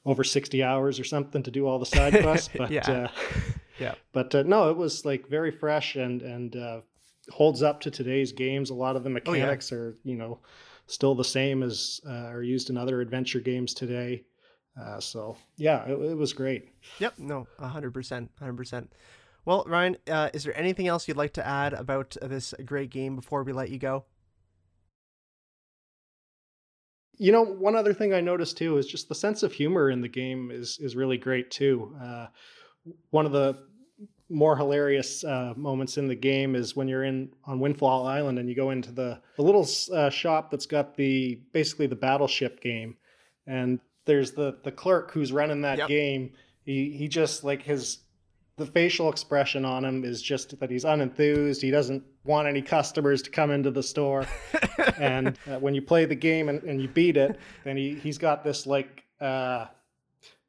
[0.05, 2.51] over 60 hours or something to do all the side quests.
[2.57, 2.91] But Yeah.
[2.91, 3.09] uh,
[3.81, 3.95] Yeah.
[4.13, 6.81] but uh, no, it was like very fresh and and uh,
[7.31, 8.71] holds up to today's games.
[8.71, 9.43] A lot of the Oh, yeah.
[9.45, 10.39] mechanics are you know
[10.87, 14.25] still the same as uh, are used in other adventure games today.
[14.81, 16.71] Uh, so yeah, it, it was great.
[16.99, 17.15] Yep.
[17.19, 18.93] No, hundred percent, hundred percent.
[19.45, 23.17] Well, Ryan, uh, is there anything else you'd like to add about this great game
[23.17, 24.05] before we let you go?
[27.19, 30.01] You know, one other thing I noticed too is just the sense of humor in
[30.01, 31.95] the game is is really great too.
[32.01, 32.27] Uh,
[33.11, 33.67] one of the
[34.29, 38.49] more hilarious uh, moments in the game is when you're in on Windfall Island and
[38.49, 42.97] you go into the, the little uh, shop that's got the basically the battleship game,
[43.47, 45.89] and there's the the clerk who's running that Yep.
[45.89, 46.33] game.
[46.65, 47.99] He he just like his
[48.57, 51.63] the facial expression on him is just that he's unenthused.
[51.63, 54.27] He doesn't want any customers to come into the store.
[54.99, 58.19] and uh, when you play the game and, and you beat it, then he, he's
[58.19, 59.67] got this like uh,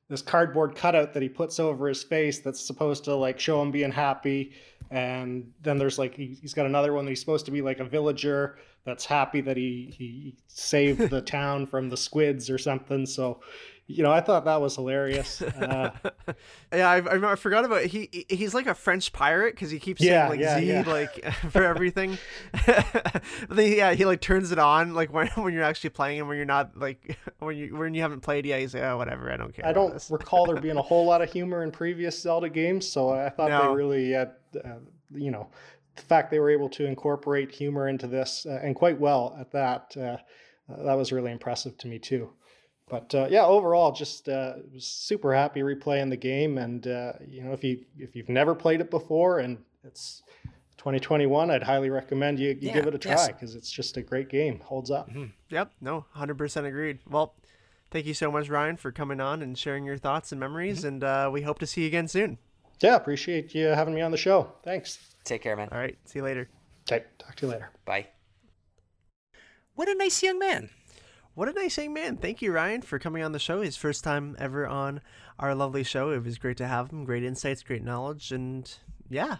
[0.09, 3.71] this cardboard cutout that he puts over his face that's supposed to like show him
[3.71, 4.51] being happy.
[4.91, 7.79] And then there's like he, he's got another one that he's supposed to be like
[7.79, 13.05] a villager that's happy that he he saved the town from the squids or something.
[13.05, 13.39] So,
[13.87, 15.41] you know, I thought that was hilarious.
[15.57, 15.89] Uh,
[16.73, 18.09] Yeah, I, I, I forgot about he.
[18.11, 20.81] he- He's like a French pirate because he keeps Yeah, saying like yeah, Z yeah.
[20.91, 22.17] like for everything.
[22.65, 26.27] But then, yeah, he like turns it on like when when you're actually playing and
[26.27, 28.59] when you're not like when you when you haven't played yet.
[28.59, 29.65] He's like, oh whatever, I don't care.
[29.65, 32.87] I don't this." recall there being a whole lot of humor in previous Zelda games,
[32.87, 33.69] so I thought No.
[33.69, 34.31] they really had,
[34.63, 34.69] uh,
[35.13, 35.49] you know,
[35.95, 39.51] the fact they were able to incorporate humor into this uh, and quite well at
[39.51, 39.93] that.
[39.97, 40.17] Uh,
[40.71, 42.31] uh, that was really impressive to me too.
[42.89, 47.41] But uh, yeah, overall, just uh, was super happy replaying the game, and uh, you
[47.43, 50.21] know, if you if you've never played it before and it's
[50.77, 53.27] 2021, I'd highly recommend you, you Yeah, give it a try yes.
[53.27, 54.59] because it's just a great game.
[54.59, 55.09] Holds up.
[55.49, 56.99] Yep, no, hundred percent agreed.
[57.09, 57.35] Well,
[57.91, 60.87] thank you so much, Ryan, for coming on and sharing your thoughts and memories, Mm-hmm.
[60.87, 62.37] and uh, we hope to see you again soon.
[62.83, 64.51] Yeah, appreciate you having me on the show.
[64.61, 64.99] Thanks.
[65.23, 65.69] Take care, man.
[65.71, 66.49] All right, see you later.
[66.81, 67.69] Okay, talk to you later.
[67.85, 68.07] Bye.
[69.73, 70.69] What a nice young man.
[71.33, 72.17] What a nice young man.
[72.17, 73.61] Thank you, Ryan, for coming on the show.
[73.61, 74.99] His first time ever on
[75.39, 76.11] our lovely show.
[76.11, 77.05] It was great to have him.
[77.05, 78.69] Great insights, great knowledge, and
[79.09, 79.37] yeah,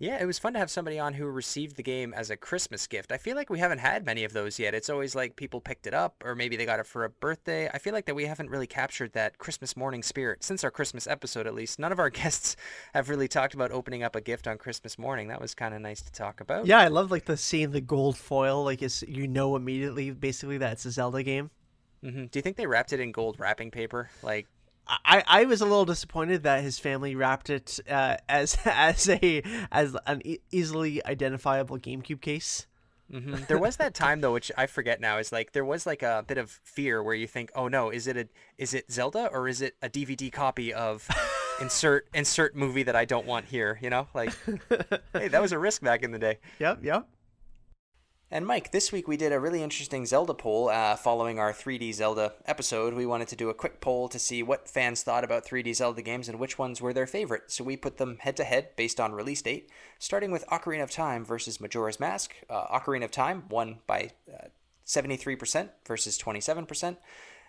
[0.00, 2.86] Yeah, it was fun to have somebody on who received the game as a Christmas
[2.86, 3.12] gift.
[3.12, 4.74] I feel like we haven't had many of those yet.
[4.74, 7.68] It's always like people picked it up or maybe they got it for a birthday.
[7.68, 11.06] I feel like that we haven't really captured that Christmas morning spirit since our Christmas
[11.06, 11.78] episode at least.
[11.78, 12.56] None of our guests
[12.94, 15.28] have really talked about opening up a gift on Christmas morning.
[15.28, 16.64] That was kind of nice to talk about.
[16.64, 16.78] yeah.
[16.80, 18.64] I love like the seeing the gold foil.
[18.64, 21.50] Like it's you know immediately, basically that it's a Zelda game.
[22.02, 24.08] hmm Do you think they wrapped it in gold wrapping paper?
[24.22, 24.46] Like
[25.04, 29.42] I, I was a little disappointed that his family wrapped it uh, as as a
[29.70, 32.66] as an e- easily identifiable GameCube case.
[33.10, 35.18] hmm There was that time though, which I forget now.
[35.18, 38.06] Is like there was like a bit of fear where you think, oh no, is
[38.06, 38.28] it a
[38.58, 41.08] is it Zelda or is it a DVD copy of
[41.60, 43.78] insert insert movie that I don't want here.
[43.82, 44.32] You know, like,
[45.12, 46.38] hey, that was a risk back in the day.
[46.58, 47.08] Yep, yep.
[48.32, 51.92] And Mike, this week we did a really interesting Zelda poll uh, following our 3D
[51.92, 52.94] Zelda episode.
[52.94, 56.00] We wanted to do a quick poll to see what fans thought about 3D Zelda
[56.00, 57.50] games and which ones were their favorite.
[57.50, 60.92] So we put them head to head based on release date, starting with Ocarina of
[60.92, 62.32] Time versus Majora's Mask.
[62.48, 64.46] Uh, Ocarina of Time won by uh,
[64.86, 66.98] 73% versus 27%.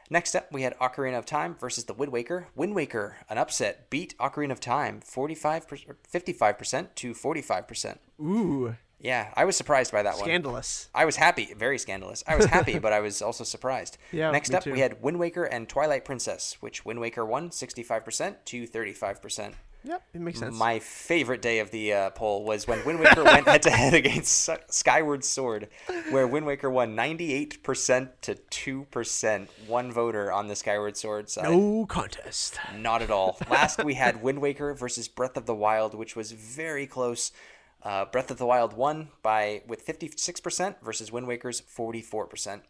[0.10, 2.48] Next up, we had Ocarina of Time versus the Wind Waker.
[2.56, 7.98] Wind Waker, an upset, beat Ocarina of Time 45 55% to 45%.
[8.20, 10.23] Ooh, Yeah, I was surprised by that one.
[10.26, 10.90] scandalous.
[10.94, 12.23] I was happy, very scandalous.
[12.28, 13.98] I was happy, but I was also surprised.
[14.11, 14.72] Yeah, Next up, too.
[14.73, 19.53] we had Wind Waker and Twilight Princess, which Wind Waker won 65% to 35%.
[19.84, 20.56] Yep, it makes sense.
[20.56, 23.94] My favorite day of the uh, poll was when Wind Waker went head to head
[24.02, 25.69] against Skyward Sword,
[26.11, 29.48] where Wind Waker won 98% to 2%.
[29.68, 31.45] One voter on the Skyward Sword side.
[31.45, 32.60] no contest.
[32.78, 33.40] Not at all.
[33.49, 37.32] Last, we had Wind Waker versus Breath of the Wild, which was very close.
[37.84, 42.62] Uh, Breath of the Wild won by with 56% versus Wind Waker's 44%.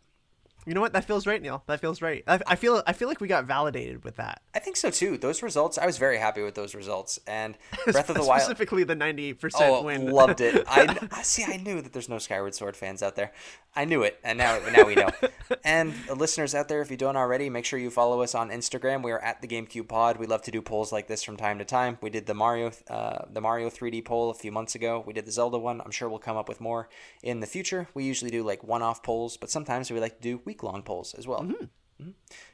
[0.65, 0.93] You know what?
[0.93, 1.63] That feels right, Neil.
[1.65, 2.23] That feels right.
[2.27, 4.41] I, I feel I feel like we got validated with that.
[4.53, 5.17] I think so too.
[5.17, 7.19] Those results, I was very happy with those results.
[7.25, 8.41] And Breath of the Wild.
[8.41, 10.11] specifically the ninety-eight percent Oh, win.
[10.11, 10.63] loved it.
[10.67, 11.43] I I- see.
[11.43, 13.31] I knew that there's no Skyward Sword fans out there.
[13.75, 15.09] I knew it, and now now we know.
[15.65, 18.49] And uh, listeners out there, if you don't already, make sure you follow us on
[18.51, 19.03] Instagram.
[19.03, 20.17] We are at the GameCube Pod.
[20.17, 21.97] We love to do polls like this from time to time.
[22.01, 25.03] We did the Mario uh, the Mario 3D poll a few months ago.
[25.05, 25.81] We did the Zelda one.
[25.81, 26.87] I'm sure we'll come up with more
[27.21, 27.87] in the future.
[27.93, 31.25] We usually do like one-off polls, but sometimes we like to do week-long polls as
[31.25, 31.41] well.
[31.43, 31.69] Mhm.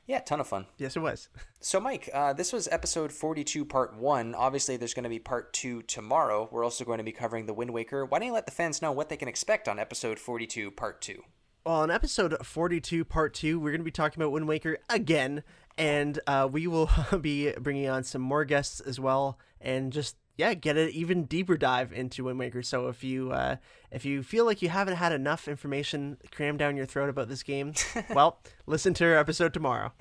[0.05, 0.65] Yeah, ton of fun.
[0.77, 1.29] yes, it was.
[1.59, 4.35] So, Mike, uh, this was episode 42, part one.
[4.35, 6.47] Obviously, there's going to be part two tomorrow.
[6.51, 8.05] We're also going to be covering The Wind Waker.
[8.05, 11.01] Why don't you let the fans know what they can expect on episode 42, part
[11.01, 11.23] two?
[11.65, 15.43] Well, in episode 42, part two, we're going to be talking about Wind Waker again,
[15.79, 16.89] and uh, we will
[17.21, 21.57] be bringing on some more guests as well, and just yeah, get an even deeper
[21.57, 22.61] dive into Wind Waker.
[22.61, 23.57] So if you uh,
[23.91, 27.43] if you feel like you haven't had enough information crammed down your throat about this
[27.43, 27.73] game,
[28.13, 29.91] well, listen to our episode tomorrow.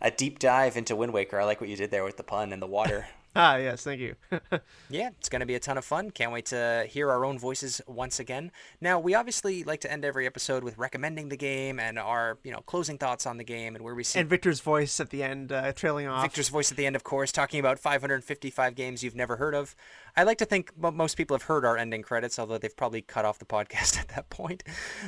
[0.00, 1.40] A deep dive into Wind Waker.
[1.40, 3.06] I like what you did there with the pun and the water.
[3.36, 4.14] Ah, yes, thank you.
[4.90, 6.10] Yeah, it's going to be a ton of fun.
[6.10, 8.52] Can't wait to hear our own voices once again.
[8.80, 12.52] Now, we obviously like to end every episode with recommending the game and our, you
[12.52, 15.24] know, closing thoughts on the game and where we see and Victor's voice at the
[15.24, 16.22] end, uh, trailing off.
[16.22, 19.74] Victor's voice at the end, of course, talking about 555 games you've never heard of.
[20.16, 23.24] I like to think most people have heard our ending credits, although they've probably cut
[23.24, 24.62] off the podcast at that point.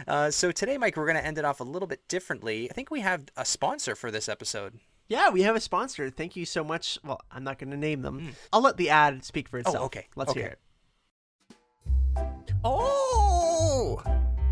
[0.09, 2.69] Uh, so today, Mike, we're going to end it off a little bit differently.
[2.69, 4.81] I think we have a sponsor for this episode.
[5.09, 6.11] Yeah, we have a sponsor.
[6.11, 6.99] Thank you so much.
[7.05, 8.33] Well, I'm not going to name them.
[8.53, 9.77] I'll let the ad speak for itself.
[9.77, 9.85] Hmm.
[9.85, 10.07] okay.
[10.17, 10.41] Let's Okay.
[10.41, 10.59] hear it.
[12.65, 14.03] Oh!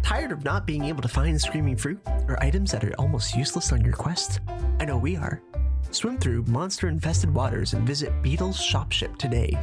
[0.03, 1.99] Tired of not being able to find screaming fruit
[2.29, 4.41] or items that are almost useless on your quest?
[4.79, 5.43] I know we are.
[5.91, 9.57] Swim through monster infested waters and visit Beedle's Shopship today.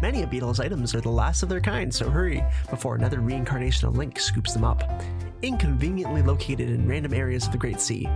[0.00, 3.86] Many of Beedle's items are the last of their kind, so hurry before another reincarnation
[3.88, 4.82] of Link scoops them up.
[5.42, 8.08] Inconveniently located in random areas of the Great Sea.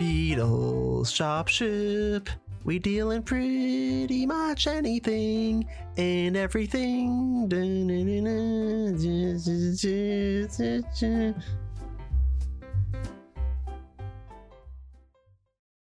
[0.00, 2.30] Beedle's shop ship.
[2.64, 5.68] We deal in pretty much anything
[5.98, 7.46] and everything.